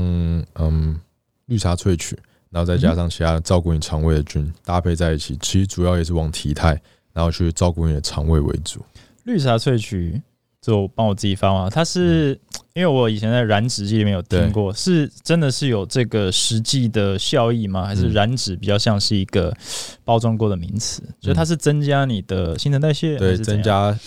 [0.56, 1.00] 嗯
[1.46, 2.20] 绿茶萃取。
[2.50, 6.80] 然后再加上其他照顾你肠胃的菌搭配在一起，其实主要也是往体态，
[7.14, 8.84] 然后去照顾你的肠胃为主。
[9.24, 10.22] 绿茶萃取
[10.62, 12.40] 就帮我自己发嘛，它是
[12.74, 17.86] 因为我以前在燃脂记里面有听过，是真的是有这个实际的效益吗？
[17.86, 19.56] 还是燃脂比较像是一个
[20.04, 21.04] 包装过的名词？
[21.22, 23.98] 所以它是增加你的新陈代谢，对，增加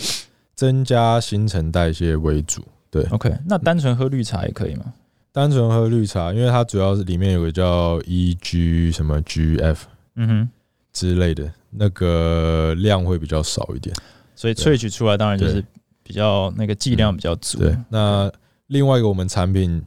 [0.55, 2.63] 增加新陈代谢为主。
[2.91, 4.93] 对，OK，那单纯喝绿茶也可以吗？
[5.33, 10.51] 单纯喝绿茶，因为它主要是里面有个叫 E G 什么 G F，嗯哼
[10.93, 13.97] 之类的，那个量会比较少一点，
[14.37, 15.65] 所以萃取出来当然就是
[16.03, 17.61] 比较那个剂量比较足。
[17.61, 18.31] 对，那
[18.67, 19.83] 另外一个我们产品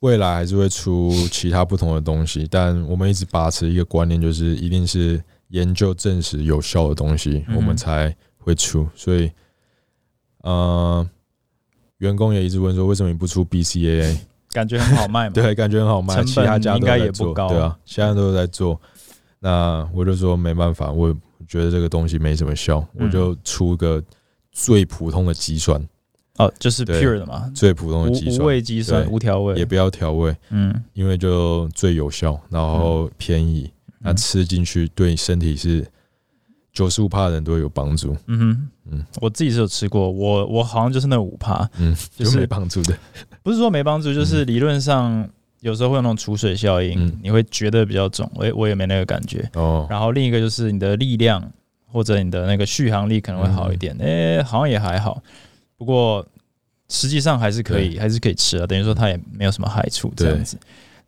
[0.00, 8.86] 未来还是会出其他不同的东西，但我们一直把持一个观念，就是一定是研究证实有效的东西，我们才会出。
[8.94, 9.32] 所以，
[10.42, 11.08] 呃，
[11.98, 14.20] 员工也一直问说，为什么你不出 B C A A？
[14.54, 15.32] 感觉很好卖嘛？
[15.36, 16.22] 对，感觉很好卖。
[16.24, 18.80] 其他家应该也不高，对啊，其他都在做。
[19.40, 21.14] 那我就说没办法，我
[21.46, 24.02] 觉得这个东西没什么效，我就出个
[24.52, 25.86] 最普通的肌酸。
[26.38, 30.34] 哦，就是 pure 的嘛，最普通的肌酸，无味肌酸，无调味，也不要调味。
[30.50, 35.84] 嗯，因为就最有效，然后便宜，那吃进去对身体是。
[36.74, 38.14] 九十五帕的人都会有帮助。
[38.26, 42.98] 嗯哼，嗯，我自己是有吃过，我我好像就是那五帕，嗯，就是没帮助的。
[43.44, 45.26] 不是说没帮助，就是理论上
[45.60, 48.28] 有时候会有那种储水效应，你会觉得比较肿。
[48.34, 49.48] 我我也没那个感觉。
[49.54, 49.86] 哦。
[49.88, 51.48] 然后另一个就是你的力量
[51.86, 53.96] 或者你的那个续航力可能会好一点。
[54.00, 55.22] 哎，好像也还好。
[55.76, 56.26] 不过
[56.88, 58.66] 实际上还是可以，还是可以吃啊。
[58.66, 60.58] 等于说它也没有什么害处这样子。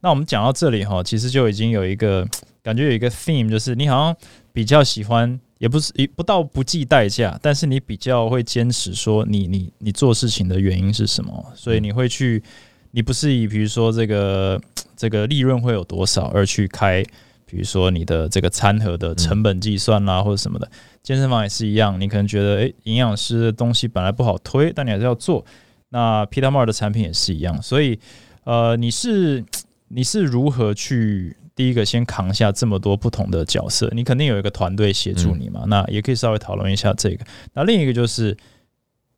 [0.00, 2.24] 那我们讲到这里哈，其实就已经有一个
[2.62, 4.16] 感觉，有一个 theme，就是你好像
[4.52, 5.40] 比较喜欢。
[5.58, 12.42] 也不是一不到不计代价，但是你比较会坚持说你你你做事情的原因是什么，所以你会去，
[12.90, 14.60] 你不是以比如说这个
[14.94, 17.02] 这个利润会有多少而去开，
[17.46, 20.70] 比如说你的这个餐盒的成本计算啦或者什么的，
[21.02, 25.42] 健身房也是一样，你可能觉得诶营养师的东西本来不好推，但你还是要做，
[25.88, 27.98] 那 Peter Mar 的产品也是一样，所以
[28.44, 29.42] 呃你是
[29.88, 31.34] 你是如何去？
[31.56, 35.64] 第一个先扛下这么多不同的角色，你肯定有一个团队协助你嘛？
[35.66, 37.24] 那也可以稍微讨论一下这个。
[37.54, 38.36] 那另一个就是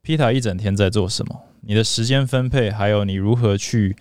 [0.03, 1.37] 皮塔一整天在做什么？
[1.62, 3.96] 你的时间分配，还有你如何去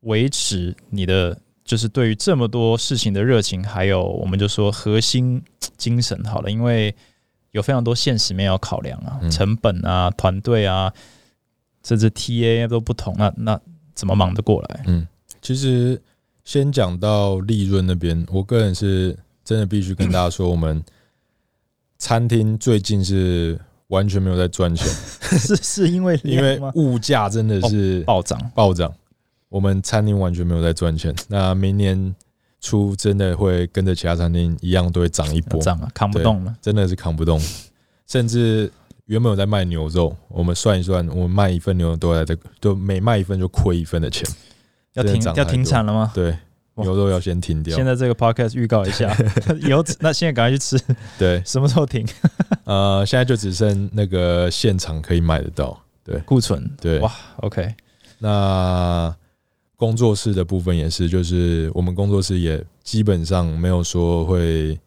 [0.00, 5.40] 维持你的就是对于这么多事情的热情，还有我们就说核心
[5.76, 6.92] 精神好了，因为
[7.52, 10.92] 有非常多现实面要考量啊，成本啊，团队啊，
[11.84, 13.60] 甚至 TA 都不同，那那
[13.94, 14.82] 怎么忙得过来？
[14.86, 15.06] 嗯，
[15.40, 16.02] 其实。
[16.44, 20.82] 先讲到利润那边，我个人是真的必须跟大家说，我们
[21.98, 24.86] 餐厅最近是完全没有在赚钱，
[25.38, 28.92] 是是因为因为物价真的是暴涨暴涨，
[29.48, 31.14] 我们餐厅完全没有在赚钱。
[31.28, 32.14] 那明年
[32.60, 37.40] 初真的会跟着其他餐厅一样，都会涨一波，涨啊，扛不动了，真的是扛不动。
[38.08, 38.70] 甚至
[39.06, 44.28] 原本有在卖牛肉，我们算一算，我们卖一份牛肉都在这，都每卖一份就亏一份的钱。
[44.94, 46.10] 要停要停产了吗？
[46.14, 46.36] 对，
[46.74, 47.74] 牛肉要先停掉。
[47.74, 49.14] 现在这个 podcast 预告一下，
[49.66, 50.78] 以后那现在赶快去吃。
[51.18, 52.06] 对，什么时候停？
[52.64, 55.78] 呃，现在就只剩那个现场可以买得到。
[56.04, 56.70] 对，库存。
[56.80, 57.74] 对，哇，OK。
[58.18, 59.14] 那
[59.76, 64.78] 工作室的部分也是，就是我们工作室也基本上没有说会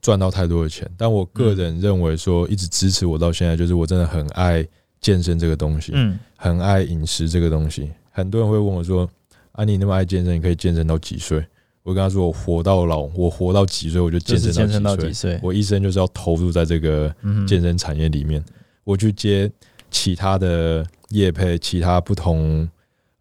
[0.00, 0.90] 赚到太多的钱。
[0.96, 4.66] 但我个人认为说，一直支持我到现在，就是我真的很爱
[5.00, 7.90] 健身这个东西，嗯，很爱饮食这个东西。
[8.10, 9.08] 很多人会问我说。
[9.52, 11.44] 啊，你那么爱健身，你可以健身到几岁？
[11.82, 15.38] 我跟他说，我活到老，我活到几岁我就健身到几岁。
[15.42, 17.12] 我一生就是要投入在这个
[17.46, 18.42] 健身产业里面。
[18.84, 19.50] 我去接
[19.90, 22.68] 其他的业配，其他不同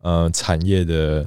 [0.01, 1.25] 呃产业的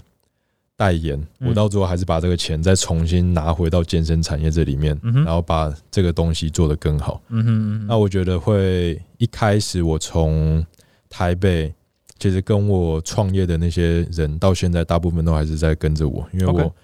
[0.77, 7.21] 代言，嗯我到最后还是把这个钱再重新拿回到健身产业这里面，嗯然后把这个东西做得更好。
[7.29, 10.65] 嗯哼嗯哼，那我觉得会一开始我从
[11.09, 11.75] 台北，
[12.25, 16.75] 其实跟我创业的那些人，到现在大部分都还是在跟着我，因为我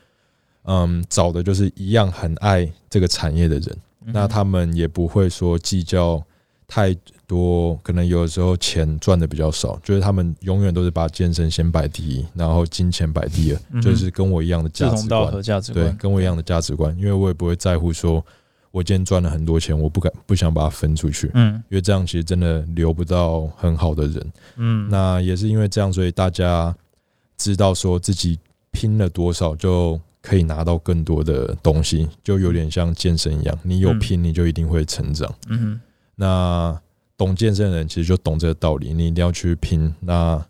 [0.64, 6.22] 嗯找的就是一样很爱这个产业的人，嗯那他们也不会说计较
[6.68, 6.94] 太
[7.26, 15.42] 多，可能有的时候钱赚的比较少，就是他们永远都是把健身先摆第一，然后金钱摆第二，嗯就是跟我一样的志价值观。
[15.42, 18.22] 价值对，跟我一样的价值观，因为我也不会在乎说，
[18.70, 24.32] 我今天赚了很多钱，我不敢不想把它分出去，嗯因为这样其实真的留不到很好的人。
[24.56, 26.74] 嗯，那也是因为这样，所以大家
[27.36, 28.38] 知道说自己
[28.70, 35.32] 拼了多少，就可以拿到更多的东西，就有点像健身一样，你有嗯拼，你就一定会成长。
[35.48, 35.80] 嗯
[36.14, 36.80] 那
[37.16, 39.92] 懂健身的人其实就懂这个道理，你一定要去拼。
[40.00, 40.40] 那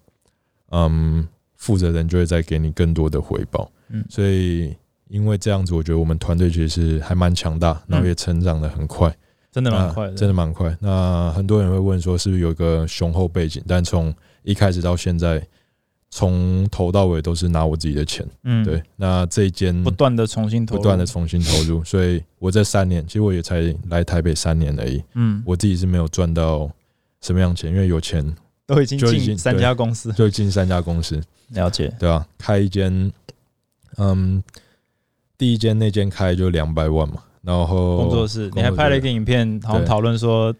[0.71, 3.71] 嗯，负责人就会再给你更多的回报。
[3.89, 4.77] 嗯所以
[5.11, 9.13] 因为这样子，我觉得我们团队其实是还蛮强大，然后也成长的很快，
[9.51, 10.75] 真的蛮快的，真的蛮快。
[10.81, 13.61] 那很多人会问说，是不是有一个雄厚背景？
[13.67, 15.45] 但从一开始到现在，
[16.11, 18.25] 从头到尾都是拿我自己的钱。
[18.45, 25.03] 嗯，对，那这一间不断的重新投入，不断的重新投入，所以我这三年，其实我也才来台北三年而已。
[25.15, 26.71] 嗯，我自己是没有赚到
[27.21, 28.25] 什么样钱，因为有钱
[28.67, 33.13] 都已经进三家公司，就进三家公司，了解，对吧、开一间，
[33.97, 34.43] 嗯，
[35.41, 40.55] 第一间那间开就两百万嘛，然后工作室，你还拍了一个影片，好像讨论说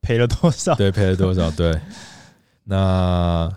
[0.00, 1.50] 赔了多少，对 赔了多少？
[1.50, 1.76] 对，
[2.62, 3.52] 那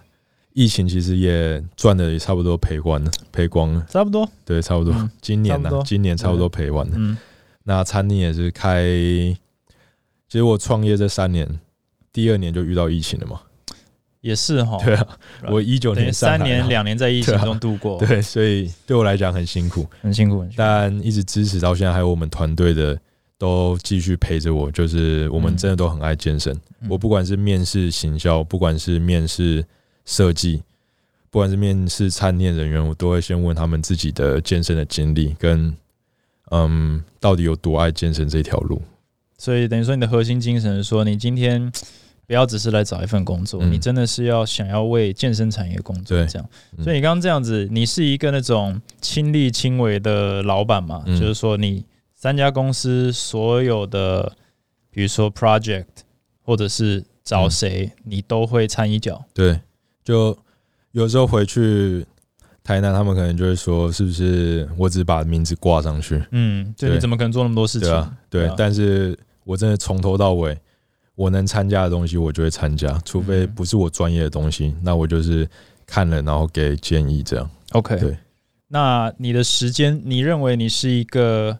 [0.54, 4.92] 疫情其实也赚的也差不多赔完了，赔光了，差不多，对，差不多。
[4.92, 6.94] 嗯今年呢、今年差不多赔完了。
[6.96, 7.16] 嗯
[7.66, 9.38] 那餐厅也是开，其
[10.32, 11.48] 实我创业这三年，
[12.12, 13.40] 第二年就遇到疫情了嘛。
[14.22, 15.08] 也是哈，对啊，
[15.50, 23.00] 我一九年三年两年在疫情中度过，对，所以对我来讲很辛苦，很辛苦，但一直支持到现在，还有我们团队的
[23.38, 26.54] 都继续陪着我，就是我们真的都很爱健身。
[26.82, 26.90] 嗯。
[26.90, 29.64] 我不管是面试行销，不管是面试
[30.06, 30.62] 设计，
[31.30, 35.74] 不管是面试餐厅人员，我都会先问他们自己的健身的经历，跟
[36.52, 38.82] 嗯，到底有多爱健身这条路。
[39.38, 41.72] 所以等于说你的核心精神是说，你今天
[42.30, 46.48] 不要只是来找一份工作，嗯你真的是要想要为健身产业工作，这样。
[46.78, 51.02] 嗯所以你刚刚这样子，你是一个那种亲力亲为的老板嘛？
[51.08, 54.32] 嗯就是说，你三家公司所有的，
[54.92, 55.86] 比如说 project
[56.44, 59.26] 或者是找嗯谁，你都会掺一脚。
[59.34, 59.60] 对，
[60.04, 60.38] 就
[60.92, 62.06] 有时候回去
[62.64, 66.24] 台南，他们可能就会说，是不是我只是把名字挂上去？
[66.30, 67.90] 嗯，就你怎么可能做那么多事情？
[67.90, 70.56] 对啊，对，啊但是我真的从头到尾，
[71.20, 75.46] 我能参加的东西，我就会参加，除非嗯不是我专业的东西，那我就是
[75.86, 77.50] 看了然后给建议这样。
[77.72, 78.18] OK，对，
[78.70, 81.60] 那你的时间，你认为你是一个？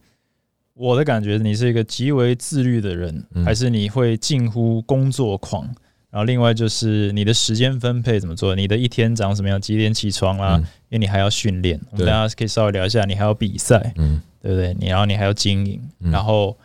[0.76, 5.66] 我的感觉，你是一个极为自律的人，嗯还是你会近乎工作狂？
[6.10, 8.56] 然后另外就是你的时间分配怎么做？
[8.56, 9.60] 你的一天长什么样？
[9.60, 10.56] 几点起床啦？
[10.56, 14.74] 嗯因为你还要训练，我们对大家可以稍微聊一下，你还要比赛，嗯，对不对？
[14.80, 16.58] 你然后你还要经营，嗯然后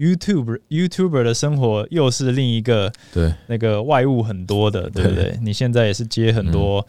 [0.00, 5.38] YouTube YouTuber 的生活又是另一个对，那个外物很多的，对不对？
[5.42, 6.84] 你现在也是接很多，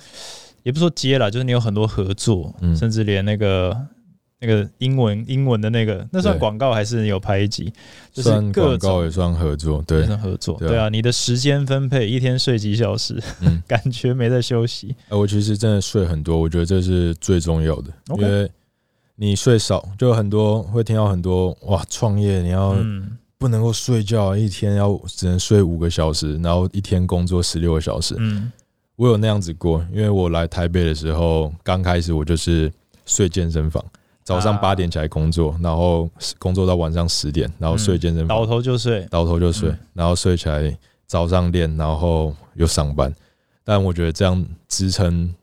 [0.63, 3.77] 也不说接了，就是你有很多合作，嗯甚至连那个
[4.39, 7.71] 那个英文英文的那个，那算广告还是你有拍一集？
[8.13, 14.95] 就是广告也算合作，也对，算合作，对啊你的时间分配一天睡几小时，嗯， 感觉没在休息。
[15.09, 18.49] 呃我其实真的睡很多，我觉得这是最重要的因为
[19.15, 23.17] 你睡少，就很多会听到很多哇，创业你要嗯。
[23.37, 28.51] 不能够睡觉，一天要只能睡五个小时，然后一天工作十六个小时，嗯。
[28.95, 32.71] 我有那样子过，因为我来台北的时候，刚开始我就是
[33.07, 33.83] 睡健身房，
[34.23, 34.57] 早上啊。
[34.59, 38.27] 八点起来工作，然后工作到晚上十点，然后睡健身房。
[38.27, 39.07] 倒房，头就睡。
[39.09, 43.11] 倒头就睡嗯，然后睡起来早上练，然后又上班。
[43.63, 45.33] 但我觉得这样支撑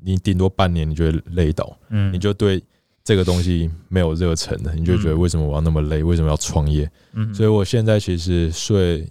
[0.00, 2.10] 你顶多半年，你就会累倒，嗯。
[2.10, 2.62] 你就对
[3.04, 6.90] 这个东西没有热忱的，你就觉得嗯为什么我要那么累，为什么要创业？
[7.12, 9.06] 嗯所以我现在其实睡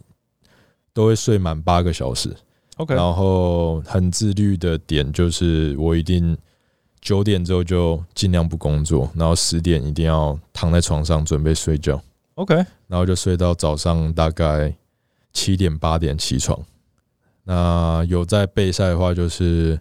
[0.93, 2.35] 都会睡满八个小时。
[2.77, 6.35] OK，然后很自律的点就是，我一定
[7.01, 12.01] 九点之后就尽量不工作，然后十点一定要躺在床上准备睡觉
[12.33, 12.55] ，OK，
[12.87, 14.75] 然后就睡到早上大概
[15.33, 16.59] 七点八点起床。
[17.43, 19.79] 那有在备赛的话，就是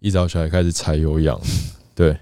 [0.00, 1.40] 一早起来开始踩有氧，
[1.96, 2.14] 对。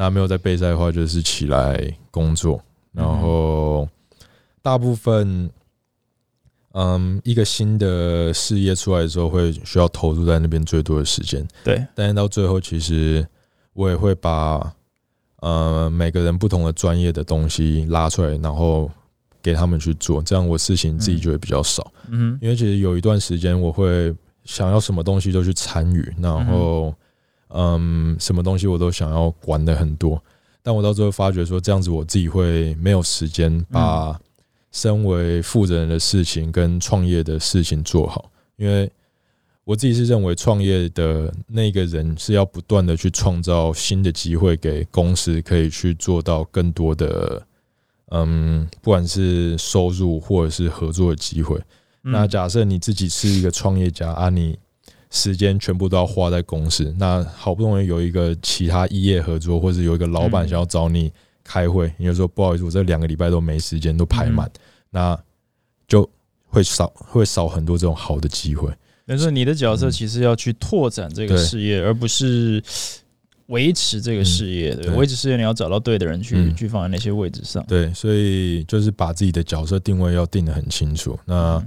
[0.00, 1.78] 那没有在备赛的话，就是起来
[2.10, 2.58] 工作，
[2.90, 3.86] 然后
[4.62, 5.50] 大部分
[6.72, 11.46] 嗯，一个新的事业出来的时候，会需要投入在那边最多的时间。
[11.62, 13.26] 对，但是到最后，其实
[13.74, 14.72] 我也会把
[15.40, 18.90] 呃每个人不同的专业的东西拉出来，然后
[19.42, 21.92] 给他们去做，这样我事情自己就会比较少。
[22.08, 26.94] 嗯，因为其实有一段时间，我会想要什么东西都去参与，然后
[27.52, 30.22] 嗯，什么东西我都想要管的很多。
[30.62, 34.18] 但我到最后发觉说，这样子我自己会没有时间把
[34.72, 38.90] 身为负责人的事情跟创业的事情做好，因为
[39.64, 47.42] 我自己是认为创业的那个人是要不断的去创造新的机会给公司，可以去做到更多的，
[48.10, 51.60] 嗯，不管是收入或者是合作的机会。
[52.02, 54.58] 那假设你自己是一个创业家啊，你
[55.10, 64.48] 时间全部都要花在公司，那好不容易有一个其他异业合作，或者有一个老板想要找你开会，你就说不好意思，我这两个礼拜都没时间，都排满，
[64.90, 65.18] 那
[65.88, 66.08] 就
[66.46, 68.72] 会少会少很多这种好的机会。
[69.04, 72.62] 但是你的角色其实要去拓展这个事业，而不是
[73.46, 74.72] 维持这个事业。
[74.76, 77.64] 对，维持事业你要找到对的人去去放在那些位置上。
[77.66, 81.18] 对，所以就是把自己的角色定位要定得很清楚。
[81.24, 81.60] 那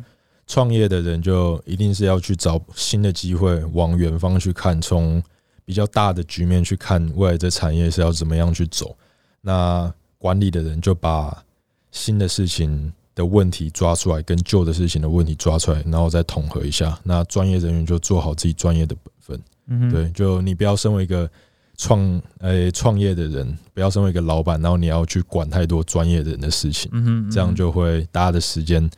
[0.46, 5.24] 创业的人就一定是要去找新的机会，往远方去看，从
[5.66, 8.96] 比较大的局面去看未来这产业是要怎么样去走。
[9.42, 11.44] 那管理的人就把
[11.92, 17.00] 新的事情的问题抓出来，跟旧的事情的问题抓出来，然后再统合一下。
[17.04, 19.42] 那专业人员就做好自己专业的本分。
[19.68, 21.30] 嗯，对，就你不要身为一个
[21.78, 26.90] 创诶创业的人，不要身为一个老板，然后你要去管太多专业的人的事情。
[26.94, 28.90] 嗯哼，这样就会大家的时间。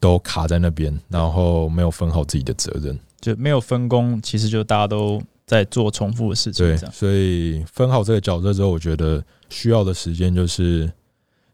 [0.00, 4.20] 都卡在那边，然后没有分好自己的责任，就没有分工。
[4.22, 6.66] 其实就大家都在做重复的事情。
[6.66, 10.90] 对，所以分好这个角色之后，我觉得需要的时间就是，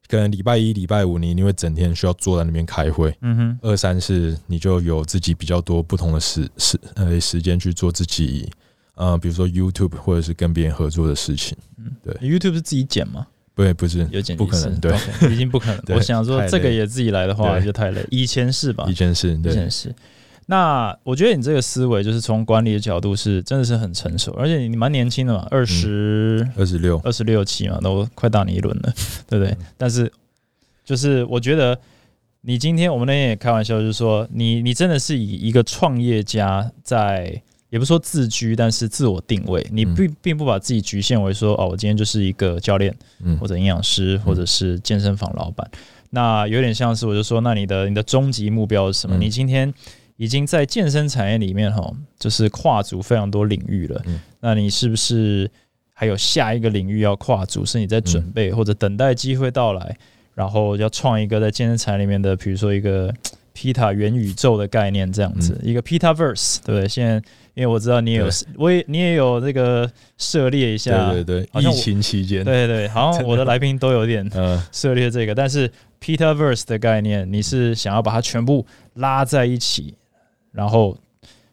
[0.08, 3.16] 可能礼拜一、礼拜五你因为整天需要坐在那边开会。
[3.22, 3.58] 嗯哼。
[3.62, 8.50] 二三四你就有自己比较多不同的时时呃时间去做自己
[8.94, 11.56] 呃，比如说 YouTube 或者是跟别人合作的事情。
[11.78, 12.14] 嗯，对。
[12.14, 13.26] YouTube 是自己剪吗？
[13.54, 14.92] 不，不是，有剪不可能，对，
[15.30, 15.80] 已经不可能。
[15.96, 18.04] 我想说，这个也自己来的话，就太累。
[18.10, 18.84] 以前是吧？
[18.88, 19.94] 以前是，以前是。
[20.46, 28.92] 那我觉得你这个思维，就是从管理的角度，是真的是很成熟，而且你蛮年轻的嘛，二十二十六，二十六七嘛，都快大你一轮了，
[29.28, 29.56] 对不对？
[29.78, 30.12] 但是，
[30.84, 31.78] 就是我觉得
[32.40, 37.40] 你今天，我们那天也开玩笑，就是说，你你真的是以一个创业家在。
[37.74, 42.94] 也不说自居，但是自我定位，你并并不把自己局限为说哦，我今天就是一个教练，
[43.40, 45.68] 或者营养师，或者是健身房老板。
[46.10, 49.16] 那有点像是我就说，那你的你的终极目标是什么？
[49.16, 49.74] 你今天
[50.16, 54.00] 已经在健身产业里面哈，就是跨足非常多领域了。
[54.38, 55.50] 那你是不是
[55.92, 57.66] 还有下一个领域要跨足？
[57.66, 59.98] 是你在准备或者等待机会到来，
[60.32, 63.12] 然后要创一个在健身产业里面的，比如说一个。
[63.56, 66.88] 皮塔元宇宙的概念这样子，一个 Pita Verse，对不对？
[66.88, 67.22] 现在
[67.54, 74.28] 因为我知道你有，我也你也有这个涉猎一下，对对对，疫情期间，对对，好像 我的来宾都有点
[74.72, 75.34] 涉猎这个。
[75.34, 79.94] 但是 Peterverse 的概念，你是想要把它全部拉在一起，
[80.52, 80.96] 然后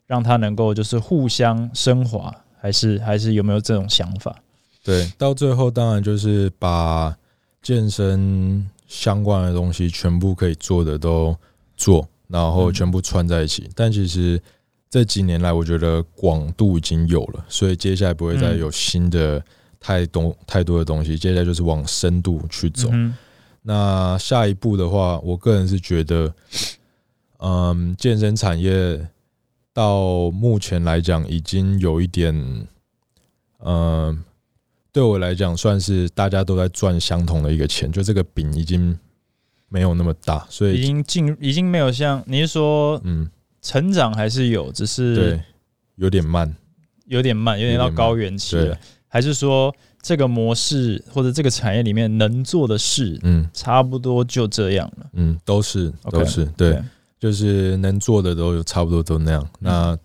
[0.05, 4.35] 让它能够就是互相升华，还是还是有没有这种想法？
[4.83, 7.15] 对，到最后当然就是把
[7.61, 11.35] 健身相关的东西全部可以做的都。
[11.77, 13.67] 做，然后全部串在一起。
[13.73, 14.39] 但其实
[14.91, 19.41] 这几年来，我觉得广度已经有了，所以接下来不会再有新的
[19.79, 21.17] 太多太多的东西。
[21.17, 22.89] 接下来就是往深度去走。
[23.61, 26.33] 那下一步的话，我个人是觉得，
[27.37, 29.07] 嗯，健身产业
[29.73, 32.67] 到目前来讲，已经有一点，
[33.63, 34.21] 嗯，
[34.91, 38.99] 对我来讲，算是大家都在赚相同的一个钱，就这个饼已经。
[39.73, 43.25] 没有那么大，所以已经进，已经没有像你是说，嗯，
[43.61, 45.41] 成长还是有，只是对
[45.95, 46.55] 有点慢，
[47.05, 48.77] 有点慢，有点到高原期了。
[49.07, 55.05] 还是说这个模式或者这个产业里面能做的事，嗯，差不多就这样了。
[55.13, 56.81] 嗯，都是都是对，
[57.19, 59.49] 就是能做的都有差不多都那样。
[59.59, 59.97] 那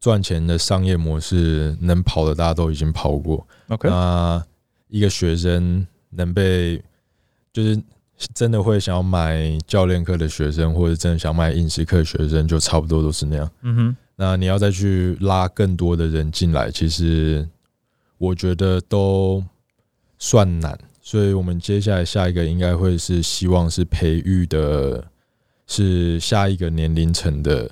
[0.00, 3.46] 赚钱的商业模式能跑的，大家都已经跑过。
[3.68, 4.44] OK，那
[4.88, 6.82] 一个学生能被
[7.52, 7.80] 就是。
[8.34, 13.50] 真的会想要买教练课的学生，或者真的想买饮食课的学生，就差不多都是那样。
[13.62, 17.48] 嗯哼，那你要再去拉更多的人进来，其实
[18.18, 19.44] 我觉得都
[20.18, 20.76] 算难。
[21.00, 25.02] 所以我们接下来下一个应该会是希望是培育的，
[25.66, 27.70] 是下一个年龄层的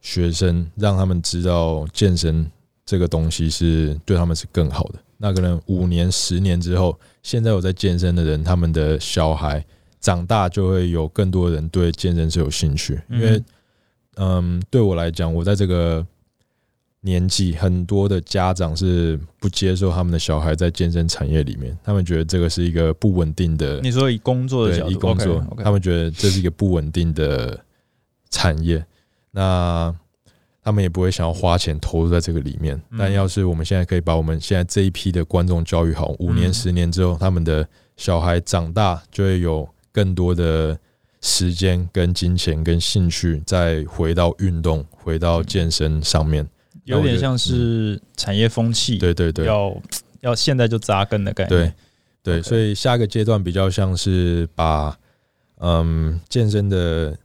[0.00, 2.50] 学生，让他们知道健身
[2.84, 4.98] 这个东西是对他们是更好的。
[5.18, 9.64] 那可能五年、十年之后，现在有在健身的人，他们的小孩。
[10.00, 13.42] 长大就会有更多人对健身是有兴趣，因为
[14.16, 16.06] 嗯，对我来讲，我在这个
[17.00, 23.80] 年纪，很多的家长是不接受他们的小孩在健身产业里面，他们觉得这个是一个不稳定的。
[23.80, 27.58] 你说以工作的角度，以工作，他们觉得这是一个不稳定的
[28.28, 28.84] 产业，
[29.30, 29.90] 那
[30.64, 32.80] 他们也不会想要花钱投入在这个里面。
[32.98, 39.68] 但要是我们现在可以把我们现在这一批的观众教育好，五年、十年之后，他们的小孩长大就会有。
[39.94, 40.76] 更多的
[41.20, 46.44] 时间、跟金钱、跟兴趣，再回到运动、回到健身上面，
[46.82, 48.98] 有点像是产业风气。
[48.98, 49.72] 对对对，要
[50.22, 51.72] 要现在就扎根的概念。
[52.24, 54.98] 对对，所以下一个阶段比较像是把
[55.60, 57.16] 嗯健身的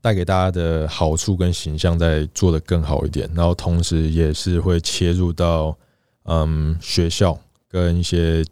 [0.00, 5.76] 带给大家的好处跟形象再做的更好一点，然后同时也是会切入到
[6.24, 7.38] 嗯学校
[7.68, 8.44] 跟一些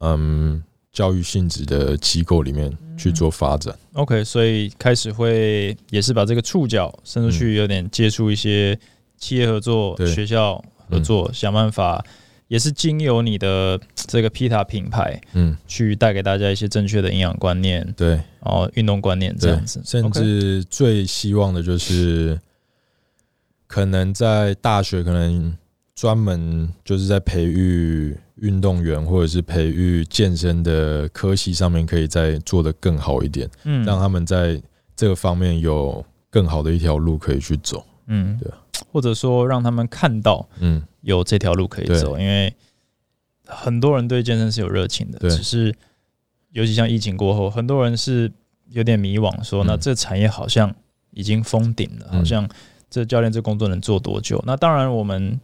[0.00, 0.62] 嗯。
[0.92, 8.74] 教育性质的机构里面去做发展，OK，所以开始会也是把这个触角伸出去，有点接触一些
[9.18, 12.02] 企业合作、学校合作，想办法
[12.48, 22.40] 也是经由你的这个 Pita 品牌，嗯，去带给大家一些正确的营养观念，对，然后运动观念这样子，甚至最希望的就是
[23.66, 25.56] 可能在大学可能。
[25.96, 34.60] 专门就是在培育运动员或者是培育健身的科系上面，可以再做得更好一点，嗯，让他们在
[34.94, 38.52] 这个方面有更好的一条路可以去走，嗯，对，
[38.92, 42.54] 或者说让他们看到，嗯，有这条路可以走，因为
[43.46, 45.74] 很多人对健身是有热情的，只是
[46.50, 48.30] 尤其像疫情过后，很多人是
[48.68, 50.74] 有点迷惘，说那这产业好像
[51.12, 52.48] 已经封顶了，好像
[52.90, 54.42] 这教练这工作能做多久？
[54.46, 55.40] 那当然我们。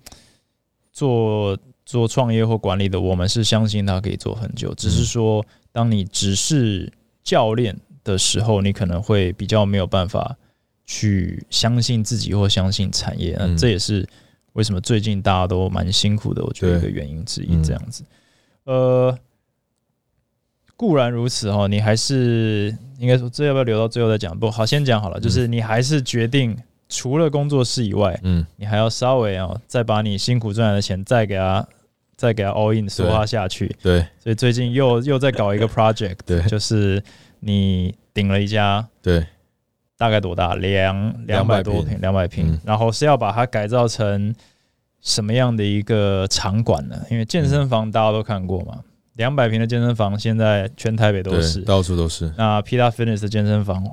[0.94, 1.56] 做
[1.86, 4.74] 做创业或管理的，我们是相信他可以做很久。
[4.74, 5.42] 只是说，
[5.72, 6.92] 当你只是
[7.24, 10.36] 教练的时候，你可能会比较没有办法
[10.84, 13.34] 去相信自己或相信产业。
[13.38, 14.06] 那这也是
[14.54, 17.62] 为什么最近大家都蛮辛苦的，我觉得一个原因之一。
[17.62, 18.04] 这样子，
[18.64, 19.18] 呃，
[20.76, 24.38] 固然如此哈，你还是应该说，这要不要留到最后再讲？
[24.38, 25.18] 不好，先讲好了。
[25.20, 26.56] 就是你还是决定。
[26.94, 31.66] 除了工作室以外，嗯，你还要稍微啊，再把你辛苦赚来的钱再给他，
[32.16, 33.74] 再给他 all in 说话下去。
[33.80, 37.02] 对，所以最近又又在搞一个 project， 对，就是
[37.40, 39.26] 你顶了一家，对，
[39.96, 40.54] 大概多大？
[40.56, 44.34] 两两百多平，两百平，然后是要把它改造成
[45.00, 47.00] 什么样的一个场馆呢？
[47.10, 48.80] 因为健身房大家都看过嘛，
[49.14, 52.32] 两百平的健身房现在全台北都是，到处都是。
[52.36, 53.84] 那 Pita Fitness 的健身房，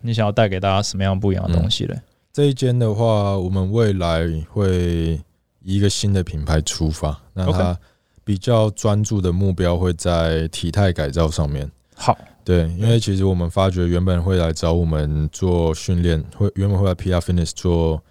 [0.00, 2.00] 你想要带给大家什么样不一样的东西嘞？
[2.32, 5.20] 这一间的话，我们未来会
[5.62, 7.78] 以一个新的品牌出发，那它
[8.24, 11.68] 比较专注的目标会在体态改造上面。
[11.96, 18.02] 好，对，因为其实我们发觉原本会来找我们做训练，会原本会来 PR Fitness 做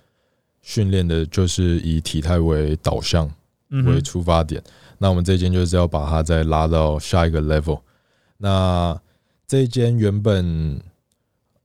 [0.61, 3.29] 训练的，就是以体态为导向
[3.85, 4.63] 为出发点。
[4.97, 7.79] 那我们这间就是要把它再拉到下一个 level。
[8.37, 8.99] 那
[9.47, 10.79] 这一间原本。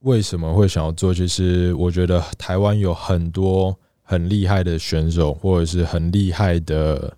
[0.01, 1.11] 为什么会想要做？
[1.11, 7.11] 就是我觉得台湾有很多很厉害的选手，或者是很厉害的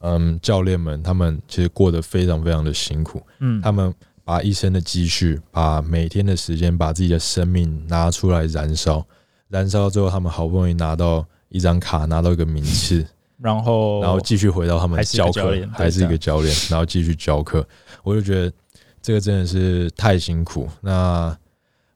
[0.00, 3.22] 嗯教练们，他们其实过得非常非常的辛苦。
[3.38, 3.94] 嗯，他们
[4.28, 9.02] 把一生的积蓄，把每天的时间，把自己的生命拿出来燃烧，
[9.48, 13.02] 燃烧之后，他们好不容易拿到一张卡，拿到一个名次，
[13.38, 17.66] 然后然后继续回到他们教课，还是一个教练，然后继续教课。
[18.02, 18.52] 我就觉得
[19.00, 20.68] 这个真的是太辛苦。
[20.82, 21.34] 那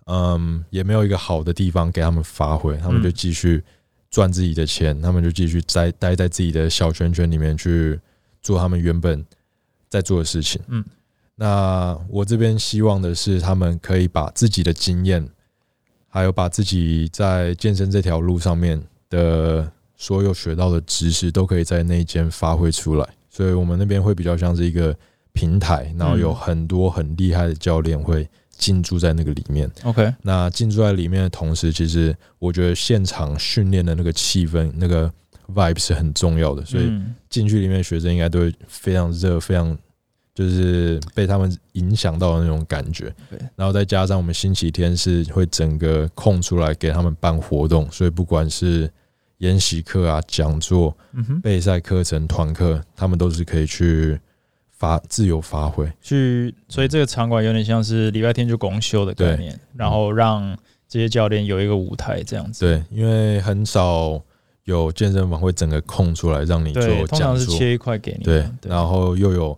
[0.07, 3.63] 嗯，也没有一个好的地方给他们发挥，他们就继续
[4.11, 8.01] 赚自己的钱，他们就继续在待在自己的小圈圈里面去
[8.41, 9.23] 做他们原本
[9.91, 10.59] 在做的事情。
[10.69, 10.83] 嗯，
[11.37, 15.29] 那我这边希望的是，他们可以把自己的经验，
[16.09, 23.09] 还有把自己在健身这条路上面的所有学到的知识，都可以在那一间发挥出来。
[23.31, 24.97] 所以我们那边会比较像是一个
[25.33, 28.29] 平台，然后有很多很厉害的教练会。
[28.59, 30.15] 进驻在那个里面，OK。
[30.23, 35.13] 那进驻在里面的同时，其实我觉得现场训练的那个气氛、那个
[35.53, 36.65] vibe 是很重要的。
[36.65, 36.93] 所以
[37.29, 39.77] 进去里面，学生应该都会非常热，非常
[40.35, 43.15] 就是被他们影响到的那种感觉。
[43.31, 43.39] 对。
[43.57, 48.91] 然后再加上我们星期天是会整个空出来给他们办活动，所以不管是
[49.39, 50.97] 研习课啊、讲座、
[51.43, 54.21] 备赛课程、团课，他们都是可以去。
[54.83, 60.59] 发自由发挥，去，所以这个场馆有点像是礼拜天就公休的概念，然后让
[60.89, 62.67] 这些教练有一个舞台这样子。
[62.67, 64.21] 对，因为很少
[64.65, 68.25] 有健身房会整个空出来让你做通常是切一块给你。
[68.25, 69.57] 对，然后又有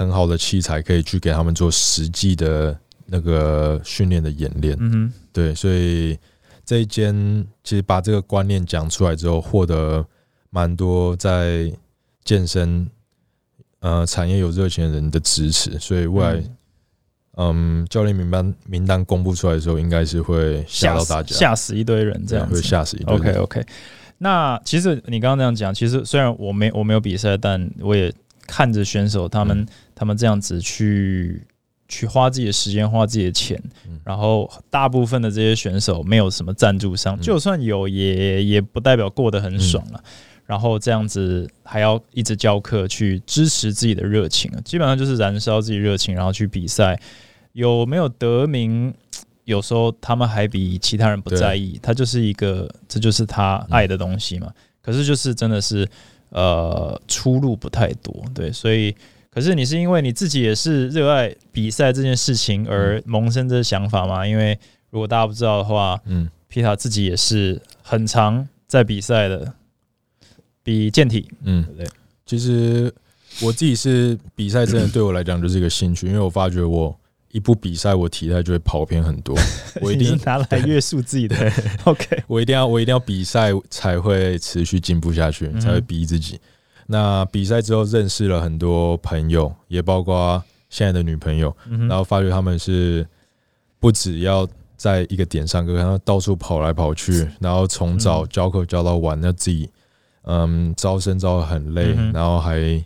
[0.00, 2.74] 很好的器材可以去给他们做实际的
[3.04, 4.74] 那个训练的演练。
[4.80, 6.18] 嗯，对，所以
[6.64, 10.02] 这一间其实把这个观念讲出来之后，获得
[10.48, 11.70] 蛮多在
[12.24, 12.88] 健身
[13.80, 16.42] 呃产业有热情的人的支持，所以未来
[17.36, 17.86] 嗯。
[17.90, 23.14] 教练名单名单公布出来的时候，应该是会吓到大家，吓死一堆人这样，会吓死一堆。
[23.14, 23.66] OK OK，
[24.16, 28.10] 那其实你刚刚这样讲，其实虽然我没我没有比赛，但我也
[28.50, 31.46] 看着选手他们他们这样子去。
[31.92, 33.60] 去花自己的时间，花自己的钱，
[34.04, 40.00] 然后大部分的这些选手没有什么赞助商，就算有，也也不代表过得很爽了。
[40.46, 46.96] 然后这样子还要一直教课去支持自己的热情，基本上就是燃烧自己热情，然后去比赛。
[47.54, 48.94] 有没有得名？
[49.44, 54.48] 有时候他们还比其他人不在意，他就是一个，这就是他爱的东西嘛。
[54.80, 55.88] 可是就是真的是，
[56.30, 58.96] 呃，出路不太多，对，所以。
[59.32, 64.26] 可是你是因为你自己也是热爱比赛这件事情而萌生这想法吗？
[64.26, 64.58] 因为
[64.90, 69.54] 如果大家不知道的话，嗯，皮塔自己也是很常在比赛的，
[70.64, 71.86] 比健体，嗯，对。
[72.26, 72.92] 其实
[73.40, 76.98] 我自己是比赛，真的对我来讲就是一个兴趣，因为我发觉我
[77.32, 79.36] 一不比赛，我体态就会跑偏很多。
[79.80, 81.36] 我一定拿来约束自己的。
[81.84, 86.40] OK，我一定要我一定要比赛才会持续进步下去，才会逼自己。
[86.86, 91.56] 那比赛之后认识了很多朋友，也包括现在的女朋友，
[91.88, 93.06] 然后发觉他们是
[93.78, 99.70] 不只要在一个点上课，然后到处跑来跑去，然后从早教课教到晚，那自己
[100.22, 102.84] 嗯招生招的很累，然后还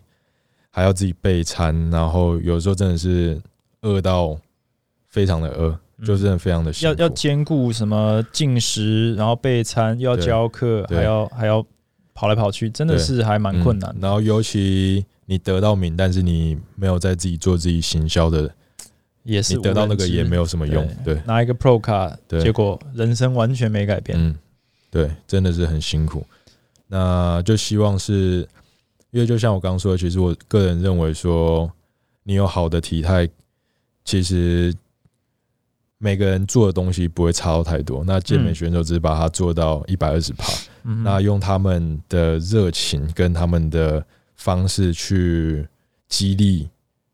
[0.71, 3.41] 还要自己备餐，然后有时候真的是
[3.85, 4.37] 饿到
[5.09, 11.64] 非常的饿，就真的非常的要要兼顾什么进食，然后备餐，又要教课，还要还要。
[12.16, 18.49] 跑来跑去真的是还蛮困难，然后尤其你得到名，但是你没有在自己做自己行销的，
[19.24, 20.89] 也是你得到那个也没有什么用。
[21.05, 24.16] 对，拿一个 Pro 卡，结果人生完全没改变。
[24.16, 24.32] 嗯，
[24.93, 26.24] 对，真的是很辛苦。
[26.87, 28.49] 那就希望是，
[29.11, 31.68] 因为就像我刚刚说的，其实我个人认为说，
[32.22, 33.28] 你有好的体态，
[34.05, 34.75] 其实。
[35.97, 38.05] 每个人做的东西不会差到太多。
[38.05, 40.53] 那健美选手只是把它做到一百二十帕，
[41.03, 45.67] 那用他们的热情跟他们的方式去
[46.07, 46.69] 激励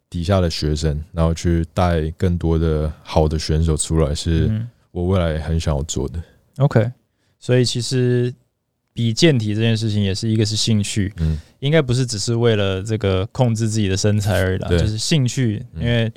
[0.09, 4.51] 底下的学生，然后去带更多的好的选手出来，是
[4.91, 6.21] 我未来很想要做的。
[6.57, 6.91] OK，
[7.39, 8.35] 所以其实
[8.93, 16.13] 比健体这件事情也是一个是兴趣，嗯，应该不是只是为了这个控制自己的身材而已啦，就是兴趣，因为。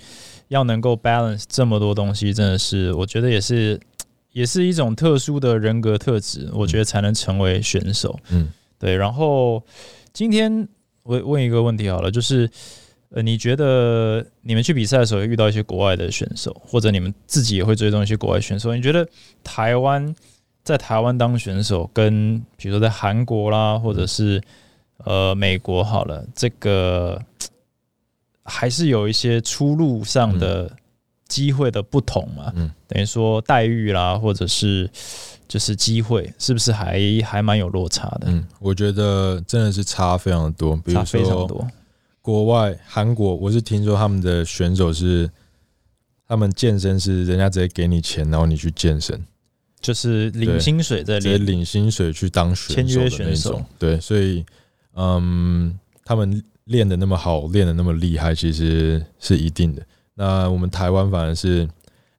[0.53, 3.79] 要能够 balance 这么多东西，真的是我觉得也是，
[4.31, 8.19] 也是一种特殊的人格特质，我觉得才能成为选手。
[8.29, 8.47] 嗯，
[8.77, 8.95] 对。
[8.95, 9.63] 然后
[10.13, 10.67] 今天
[11.01, 12.47] 我问一个问题好了，就是
[13.09, 19.07] 呃，你觉得你们去比赛的时候遇到一些国外的选手，或者你们自己也会追踪一些国外选手，你觉得
[19.43, 20.13] 台湾
[20.63, 24.39] 在台湾当选手，跟比如说在韩国啦，或者是
[25.03, 27.19] 呃美国好了，这个。
[28.43, 30.69] 还是有一些出路上的
[31.27, 34.89] 机会的不同嘛，嗯，等于说待遇啦，或者是
[35.47, 38.27] 就是机会，是不是还还蛮有落差的？
[38.27, 40.75] 嗯，我觉得真的是差非常多。
[40.77, 41.67] 比如说，
[42.21, 45.29] 国外韩国，我是听说他们的选手是，
[46.27, 49.25] 他们健身是人家直接给你钱，然后你去健身，
[49.79, 53.65] 就是领薪水在领领薪水去当选手的那种。
[53.79, 54.45] 对，所以
[54.95, 56.43] 嗯，他们。
[56.65, 59.85] 练的那么好，练的那么厉害，其实是一定的。
[60.15, 61.67] 那我们台湾反而是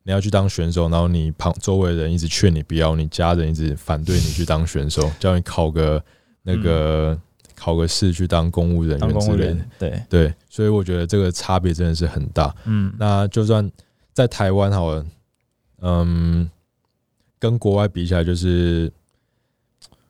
[0.03, 6.03] 你要去当选手，然后你旁周围人一直劝你不要，你家人一直反对你去当选手，叫你考个
[6.43, 7.19] 那个
[7.55, 9.57] 考个试去当公务人员之类的。
[9.79, 12.55] 对对，所以我觉得这个差别真的是很大。
[12.65, 13.71] 嗯，那就算
[14.13, 15.07] 在台湾好了，
[15.81, 16.51] 嗯，
[17.39, 18.93] 跟国外比起来，就是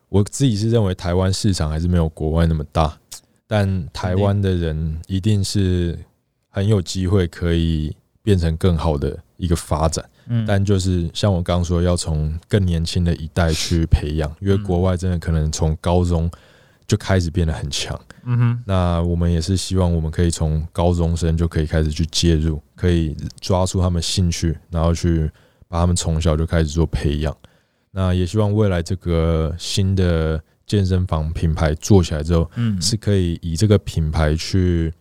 [0.08, 2.98] 我自己是认为台湾市场还是没有国外那么大。
[3.46, 5.98] 但台湾的人一定是
[6.48, 16.30] 很有机会可以变成更好的一个发展，嗯，但就是像我刚刚说，要从更年轻的一代去培养，因为国外真的可能从高中
[16.86, 25.30] 就开始变得很强，嗯哼，那我们也是希望我们可以从高中生就可以开始去介入，可以抓住他们兴趣，然后去
[25.68, 27.36] 把他们从小就开始做培养，
[27.90, 30.42] 那也希望未来这个新的。
[30.66, 34.92] 健身房品牌做起来之后，嗯，是可以以这个品牌去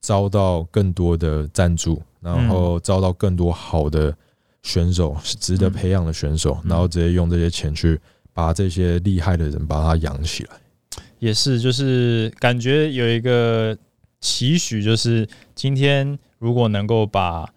[0.00, 4.16] 招到更多的赞助，然后招到更多好的
[4.62, 8.00] 选手，是值得培养的选手，然后直接用这些钱去
[8.32, 10.50] 把这些厉害的人把他养起来。
[11.18, 13.76] 也是，就是感觉有一个
[14.20, 17.48] 期许，就是今天如果能够把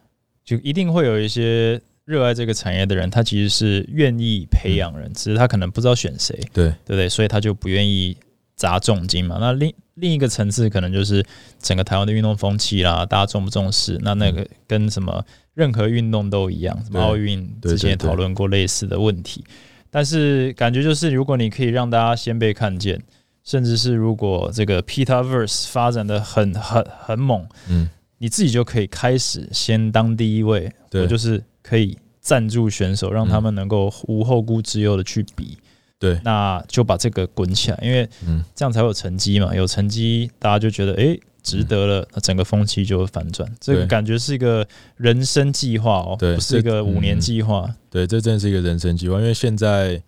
[0.44, 7.10] 就一定会有一些热爱这个产业的人，他其实是愿意培养人，只是他可能不知道选谁，对对不对？
[7.10, 8.16] 所以他就不愿意
[8.56, 9.38] 砸重金嘛。
[9.40, 11.26] 那另另一个层次，可能就是
[11.60, 13.98] 整个台湾的运动风气啦，大家重不重视？
[14.02, 15.26] 那那个跟什么
[15.56, 19.44] 任何运动都一样，什么奥运之前也讨论过类似的问题。
[19.90, 23.02] 但是感觉就是，如果你可以让大家先被看见，
[23.44, 35.58] 甚至是如果这个 Petaverse 发展的很很很猛，嗯，你自己就可以开始先当第一位，对，就是可以赞助选手，让他们能够无后顾之忧的去比。
[35.98, 38.08] 对，那就把这个滚起来，因为
[38.54, 39.56] 这样才有成绩嘛。
[39.56, 43.52] 有成绩，大家就觉得哎，值得了，那整个风气就会反转。
[43.60, 47.68] 这个感觉是一个人生计划哦，不是一个五年计划。
[47.90, 49.18] 对，这真的是一个人生计划。
[49.18, 50.00] 因为现在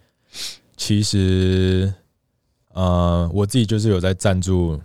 [0.76, 1.92] 其实，
[2.74, 4.80] 呃，我自己就是有在赞助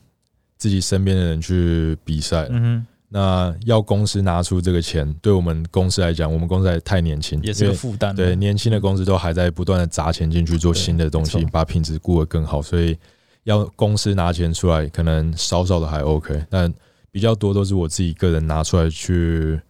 [0.56, 2.46] 自己身边的人去比赛。
[2.48, 2.86] 嗯哼。
[3.14, 8.16] 那要公司拿出这个钱，对我们公司来讲，我们公司还太年轻，也是个负担。
[8.16, 12.62] 对，年轻的公司都还在不断的砸钱进去做新的东西，把品质顾得更好。
[12.62, 12.96] 所以
[13.44, 16.72] 要公司拿钱出来，可能少少的还 OK，但
[17.10, 19.60] 比较多都是我自己个人拿出来去，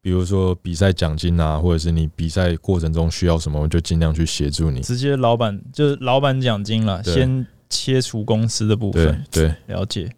[0.00, 4.80] 比如说比赛奖金啊，或者是你比赛过程中需要什么，我就尽量去协助你。
[4.82, 9.24] 直接老板就是老板奖金了，先切除公司的部分。
[9.32, 10.08] 对，了解。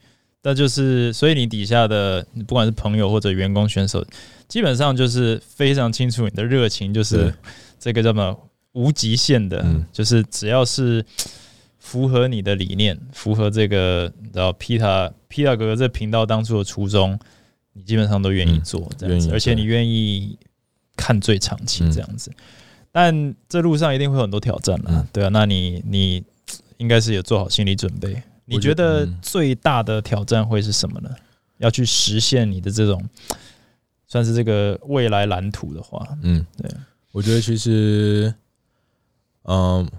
[0.43, 4.05] 那就是，所以你底下的不管是朋友或者员工选手，
[4.47, 7.35] 基本上就是非常清楚你的热情，就是
[7.79, 8.39] 这个叫什么
[8.73, 11.05] 无极限的，就是只要是
[11.79, 17.19] 符合你的理念，符合这个然后皮塔皮塔哥哥这频道当初的初衷，
[17.73, 20.39] 你基本上都愿意做这样子，而且你愿意
[20.97, 22.31] 看最长期这样子。
[22.93, 26.25] 但这路上一定会有很多挑战啊，对啊，那你你
[26.79, 28.23] 应该是有做好心理准备。
[28.49, 31.11] 你觉得最大的挑战会是什么呢？
[31.59, 33.05] 要去实现你的这种
[34.07, 36.71] 算是这个未来蓝图的话，嗯，对，
[37.11, 38.33] 我觉得其实，
[39.43, 39.91] 嗯，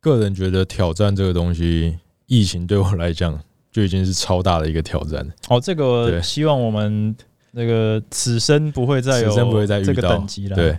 [0.00, 3.38] 个人觉得挑战这个东西，疫情对我来讲
[3.70, 5.30] 就已经是超大的一个挑战。
[5.48, 7.14] 哦，这个希望我们
[7.50, 10.56] 那个此生不会再有，此生不会再遇到等级了。
[10.56, 10.78] 对，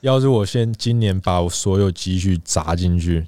[0.00, 3.26] 要是我先今年把我所有积蓄砸进去。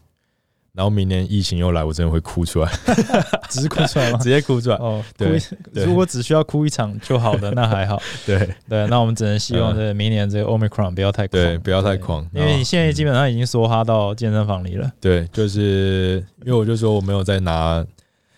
[0.76, 2.70] 然后明年疫情又来，我真的会哭出来，
[3.48, 4.18] 只是哭出来吗？
[4.22, 5.02] 直接哭出来哦。
[5.16, 5.40] 对，
[5.72, 7.98] 如果只需要哭一场就好的，那还好。
[8.26, 14.92] 对对，那我们只能希望这明年这个 Omicron 不要太对，不要太狂，因为你现在基本上已经梭哈到健身房里了。
[15.00, 17.82] 对，就是因为我就说我没有在拿，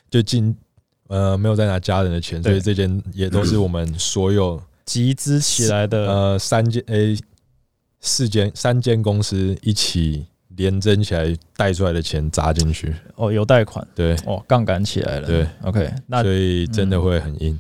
[0.09, 0.57] 就进
[1.09, 7.19] 呃没有在拿家人的钱，所以这间也都是我们所有 集资起来的呃三间 A
[8.01, 10.25] 四间三间公司一起。
[10.59, 12.93] 连增起来贷出来的钱砸进去。
[13.15, 13.87] 哦，有贷款？
[13.95, 14.17] 对。
[14.27, 15.27] 哦，杠杆起来了。
[15.27, 17.59] 对，OK，那所以真的会很硬，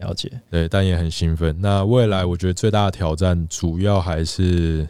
[0.00, 0.28] 了解。
[0.50, 1.56] 对，但也很兴奋。
[1.60, 4.88] 那未来我觉得最大的挑战主要还是，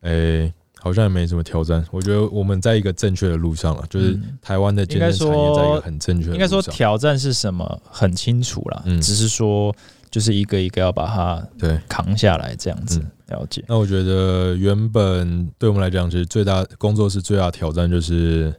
[0.00, 1.86] 哎，好像也没什么挑战。
[1.90, 6.30] 我觉得我们在一个正确的路上了，就是台湾的健身产业在一个很正确。
[6.30, 9.74] 应该说挑战是什么很清楚了，嗯，只是说。
[10.10, 13.64] 就是一个一个要把它对扛下来这样子了解。
[13.68, 18.52] 那我觉得原本对我们来讲，其实最大工作室最大挑战就是，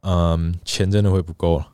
[0.00, 1.66] 嗯，钱真的会不够了，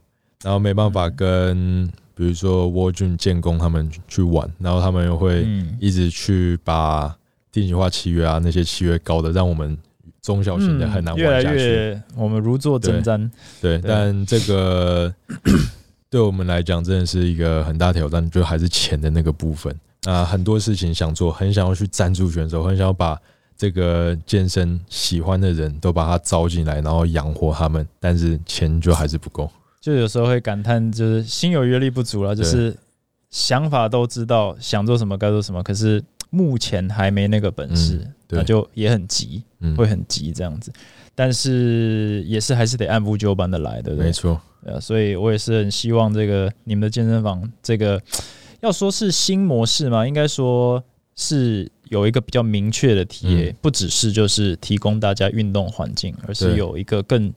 [0.42, 5.46] 然后没办法跟比如说沃俊建工他们去玩，然后他们又会
[5.78, 7.16] 一直去把
[7.52, 9.78] 定型化契约啊那些契约搞得让我们
[10.20, 12.00] 中小型的很难玩下去。
[12.16, 13.30] 我们如坐针毡。
[13.60, 15.14] 对，但这个。
[16.12, 20.22] 对我们来讲，真的是一个很大挑战，就还是钱的那个部分啊。
[20.22, 23.18] 很多事情想做，很想要去赞助选手，很想要把
[23.56, 29.50] 这个健身喜欢的人都把他招进来，然后养活他们，但是钱就还是不够。
[29.80, 32.76] 就有时候会感叹，就是心有余力不足了，就是
[33.30, 36.04] 想法都知道想做什么该做什么，可是
[36.34, 39.42] 目前还没那个本事，那就也很急，
[39.76, 40.72] 会很急这样子。
[41.14, 44.06] 但是也是还是得按部就班的来，对不对？
[44.06, 44.40] 没错。
[44.64, 48.00] 呃，所以我也是很希望这个你们的健身房，这个
[48.60, 50.82] 要说是新模式嘛，应该说
[51.16, 57.30] 是有一个比较明确的体不只是就是提供大家运动环境，而是有一个更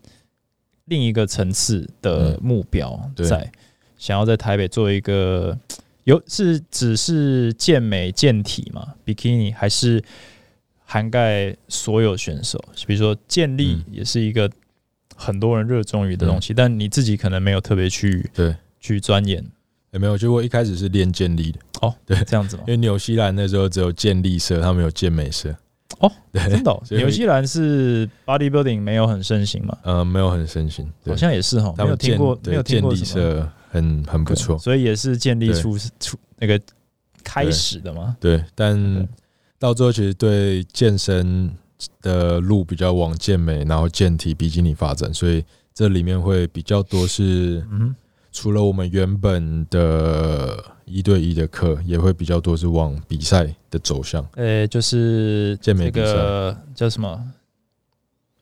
[0.86, 3.52] 另一个层次的目标在，
[3.98, 5.58] 想要在台北做一个
[6.06, 10.04] 有是只是健美健体嘛，bikini 还是
[10.86, 14.50] 涵盖所有选手，比如说健力也是一个。
[15.18, 19.42] 很多人热衷于的东西，但你自己可能没有特别去对去钻研，
[19.92, 20.18] 也没有。
[20.18, 22.64] 就我一开始是练健力的哦，对，这样子吗？
[22.68, 25.56] 因为纽西兰那时候只有健力社，他们有健美社
[26.00, 26.82] 哦， 对，真的。
[26.98, 29.78] 纽西兰是 bodybuilding 没有很盛行嘛？
[29.84, 36.60] 呃，没有很盛行，好像也是哈，没有听过，没有听过健力社很很不错，所以也是建立出出那个
[37.24, 38.16] 开始的嘛。
[38.20, 39.08] 对，但
[39.60, 41.54] 到最后其实对健身
[42.02, 47.94] 的路比较往健美，然后健体、比基尼发展，所以这里面会比较多是，嗯，
[48.32, 54.26] 除了我们原本的一对一的课，也会比较多是往比赛的走向。
[54.36, 57.32] 呃，就是健美个叫什么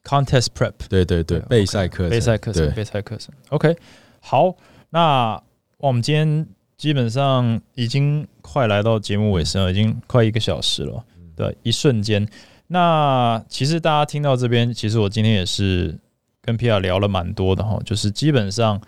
[0.03, 0.73] ？Contest prep？
[0.89, 3.33] 对对对，备赛课程，备赛课程，备赛课程。
[3.49, 3.75] OK，
[4.19, 4.53] 好，
[4.93, 5.41] 那
[5.79, 6.45] 我们今天
[6.77, 11.03] 基本上已经快来到节目尾声了，已经快一个小时了。
[11.35, 12.27] 对，一瞬间。
[12.67, 15.97] 那其实大家听到这边，其实我今天也是
[16.43, 18.79] 跟皮亚聊了蛮多的哈，就是基本上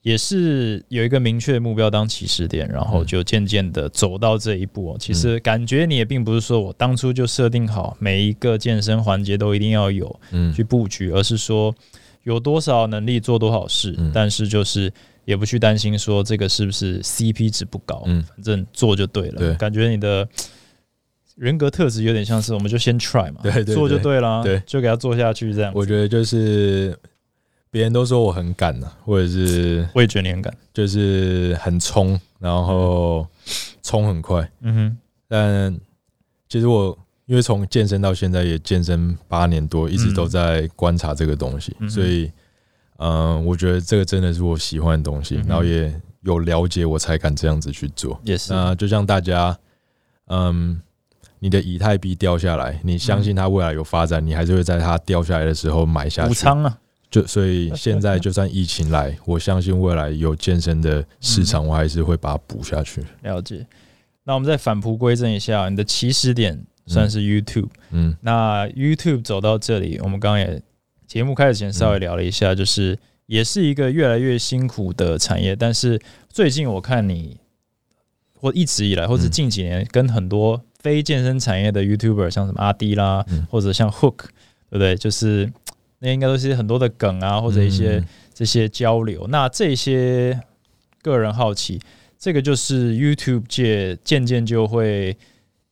[0.00, 4.96] 也是有一个明确的目标当起始点，然后就渐渐的走到这一步。
[4.98, 10.18] 其实感觉你也并不是说我当初就设定好每一个健身环节都一定要有
[10.56, 11.74] 去布局，而是说
[12.22, 14.90] 有多少能力做多少事，但是就是
[15.30, 19.38] 也不去担心说这个是不是 CP 值不高，嗯，反正做就对了。
[19.38, 20.28] 对感觉你的。
[21.36, 25.72] 人格特质有点像是，我们就先 try 嘛，对，做就对了，对，就给他做下去这样。
[25.74, 26.94] 我觉得就是
[27.70, 33.26] 别人都说我很赶呢，或者是我也觉得你很赶，就是很冲，然后
[33.82, 34.98] 冲很快，嗯哼。
[35.26, 35.80] 但
[36.46, 42.30] 其实我因为从健身到现在也健身八年多，一直都在观察这个东西，所以
[43.00, 45.92] 嗯，我觉得这个真的是我喜欢的东西，然后也
[46.22, 48.20] 有了解我才敢这样子去做。
[48.24, 49.58] 也是，那就像大家，
[50.28, 50.80] 嗯。
[51.42, 56.28] 你的以太币掉下来，你相信它未来有发展，你还是会在它掉下来的时候买下去。
[56.28, 56.78] 补仓啊！
[57.10, 63.02] 就所以现在就算疫情来，我相信未来有健身的市场，我还是会把它补下去。
[63.22, 63.66] 了解。
[64.24, 67.70] 那我们再返璞归真一下，你的起始点算是 YouTube。
[67.88, 68.14] 嗯。
[68.20, 70.60] 那 YouTube 走到这里，我们刚刚也
[71.10, 72.96] 节目开始前稍微聊了一下，就是
[73.26, 75.56] 也是一个越来越辛苦的产业。
[75.56, 77.36] 但是最近我看你，
[78.36, 80.62] 或一直以来，或是近几年跟很多。
[80.78, 84.16] 非健身产业的 YouTuber，像什么阿迪啦，或者像 Hook，
[84.70, 84.96] 对不对？
[84.96, 85.52] 就是
[85.98, 88.02] 那应该都是很多的梗啊，或者一些
[88.32, 89.26] 这些交流。
[89.26, 90.40] 那这些
[91.02, 91.80] 个人好奇，
[92.18, 95.18] 这个就是 YouTube 界渐渐就会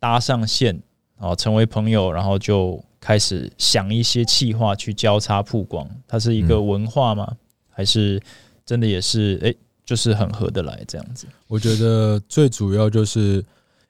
[0.00, 0.82] 搭上线
[1.16, 5.88] 啊，成为朋友，然后就开始想一些气话去交叉曝光。
[6.06, 7.36] 它是一个文化吗？
[7.70, 8.20] 还是
[8.66, 9.54] 真的也是哎，
[9.84, 11.26] 就是很合得来这样子？
[11.46, 13.42] 我觉得最主要就是。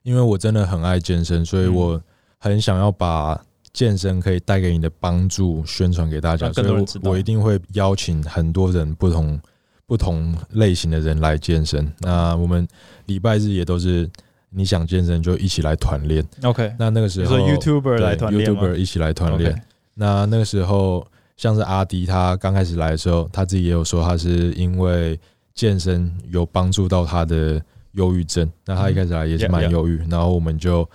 [0.04, 2.00] 因为我真的很爱健身，所以我
[2.38, 3.38] 很想要把
[3.74, 9.38] 健身可以带给你的帮助宣传给大家，所以我我一定会邀请很多人不同
[9.86, 11.92] 不同类型的人来健身。
[11.98, 12.66] 那我们
[13.04, 14.08] 礼拜日也都是
[14.50, 16.24] 你想健身就一起来团练。
[16.42, 19.62] OK，那那个时候 YouTuber 来团练 YouTuber 一起来团练。
[19.94, 25.18] 那那个时候像是阿迪，他刚开始来的时候，他自己也有说，他是因为
[25.54, 27.60] 健身有帮助到他的。
[27.92, 30.88] 忧郁症，那他一开始来也是蛮忧郁，然后我们就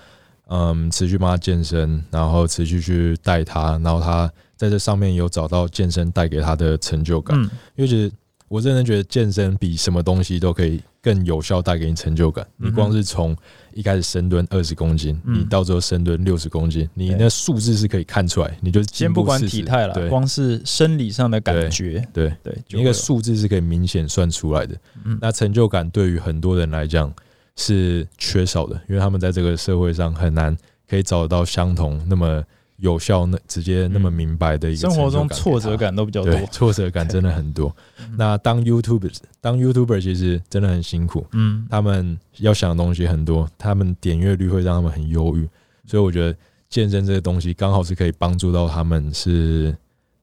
[0.48, 7.38] 嗯持续帮他健身，然后持续去带他，然后他在这上面有找到健身带给他的成就感，
[7.76, 8.10] 因为其实
[8.54, 10.80] 我真的觉得健身比什么东西都可以。
[11.04, 12.48] 更有效带给你成就感。
[12.56, 13.36] 你光是从
[13.74, 18.58] 一开始深蹲二十公斤，你到最后深蹲六十公斤，你那数字是可以看出来。
[18.62, 24.78] 你就先不管体态了，光是生理上的感觉，对对，一个数字是可以明显算出来的。
[25.20, 27.14] 那成就感对于很多人来讲
[27.58, 30.56] 是缺少的，因为他们在这个社会上很难
[30.88, 32.42] 可以找到相同那么。
[32.78, 37.74] 有效那直接那么明白的一个生活中挫折感都比较多，挫折感真的很多。
[38.18, 45.48] 那当 YouTuber 当 YouTuber 其实真的很辛苦，嗯，他们要想的东西很多，他们点阅率会让他们很忧郁，
[45.86, 46.36] 所以我觉得
[46.68, 49.74] 健身这个东西刚好是可以帮助到他们，是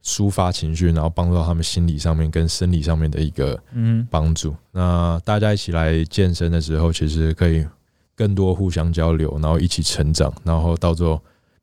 [0.05, 4.07] 抒发情绪，然后帮助到他们心理上面跟生理上面的一个嗯。
[4.11, 4.55] 帮助。
[4.73, 7.65] 那大家一起来健身的时候，其实可以
[8.17, 11.21] 更多互相交流，然后一起成长，然后到最后。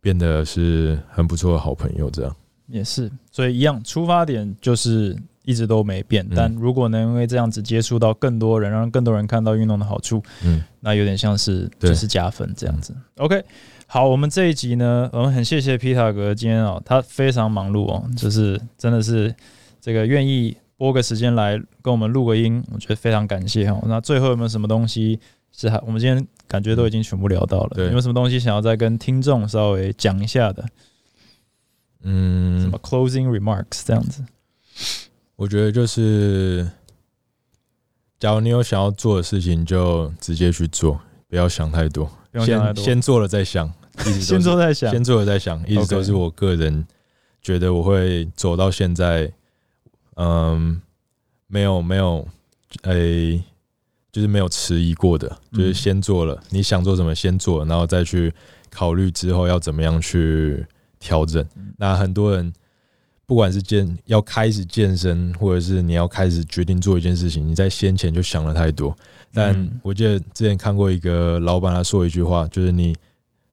[0.08, 2.34] 变得是很不错的好朋友，这样
[2.68, 6.26] 也是，所以一样出发点就是一直都没变。
[6.34, 12.96] 但如果能因为这样子接触到更多人，让更多人看到运动的好处，嗯，那有点像是就是加分这样子。
[13.18, 13.44] OK，
[13.86, 19.36] 好，我们这一集呢，我们很谢谢皮塔哥今天哦，他非常忙碌哦，就是真的是
[19.82, 23.84] 这个愿意拨个时间来跟我们录个音，我觉得非常感谢哦。
[23.88, 25.20] 那最后有没有什么东西
[25.52, 26.26] 是还我们今天？
[26.48, 30.66] 感觉都已经全部聊到了，有没有什么东西想要再跟听众稍微讲一下的？
[32.04, 34.24] 嗯，什么 closing remarks 这样子？
[35.36, 36.70] 我觉得就是，
[38.20, 42.10] 假如你有想要做的事情，就直接去做，不要想太多，
[42.46, 43.72] 先先做了再想，
[44.22, 46.88] 先做再想，先做了再想，一直都是我个人
[47.42, 49.32] 觉得我会走到现在，
[50.16, 50.82] 嗯，
[51.48, 52.28] 没有没有，
[52.84, 53.44] 诶。
[54.12, 58.34] 就是没有迟疑过的，就是先做了，你想做什么先做，然后再去
[58.72, 60.66] 考虑之后要怎么样去
[61.00, 61.46] 调整。
[61.78, 62.52] 那很多人
[63.28, 68.96] 不管是健要开始健身，或者是你要开始决定做一件事情，你在先前就想了太多。
[69.34, 72.96] 但我记得之前看过一个老板他说一句话，就是你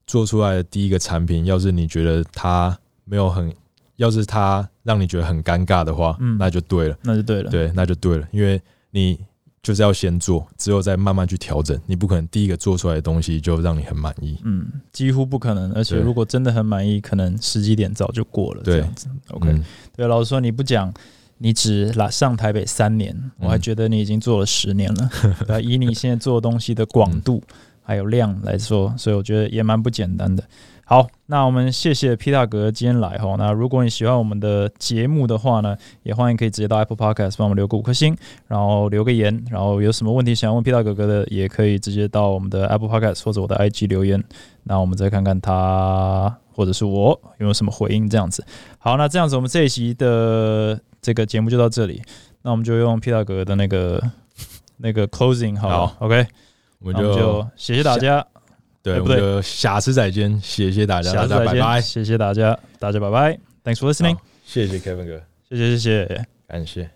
[0.07, 3.53] 做出来的第一个产品，要是你觉得它没有很，
[3.97, 8.59] 要是它让你觉得很尴尬的话，嗯，那就对了，那就对了，对，那就对了，因为
[8.91, 9.19] 你。
[9.65, 11.77] 就是要先做，之后再慢慢去调整。
[11.87, 15.73] 你不可能第一个做出来的东西就让你很满意，嗯，几乎不可能。
[15.73, 18.61] 而且如果真的很满意，可能时机点早就过了。
[18.63, 19.59] 这样子，OK。
[19.97, 20.93] 对，老实说，你不讲，
[21.39, 25.11] 你只来上台北三年，我还觉得你已经做了十年了。
[25.65, 27.43] 以你现在做东西的广度
[27.83, 30.45] 还有量来说，所以我觉得也蛮不简单的。
[30.87, 33.37] 好，那我们谢谢皮大哥今天来哈。
[33.39, 38.15] 那如果你喜欢我们的节目的话呢，也欢迎可以直接到 Apple Podcast 帮我们留个五颗星，
[38.49, 44.23] 然后留个言，然后有什么问题想要问皮大哥哥的，也可以直接到我们的 Apple Podcast 或者我的 IG 留言，
[44.65, 48.45] 那我们再看看他或者是我有没有什么回应这样子。
[48.77, 52.03] 好，那这样子我们这一集的这个节目就到这里，
[52.43, 54.03] 那我们就用皮大哥的那个
[54.77, 56.27] 那个 closing 好，OK，
[56.81, 58.27] 我们就谢谢大家。
[58.85, 66.94] 对，我们就下次再见，谢谢大家，大家拜拜，谢谢大家，大家拜拜，Thanks for listening，谢谢 Kevin 哥，谢谢谢谢，感谢。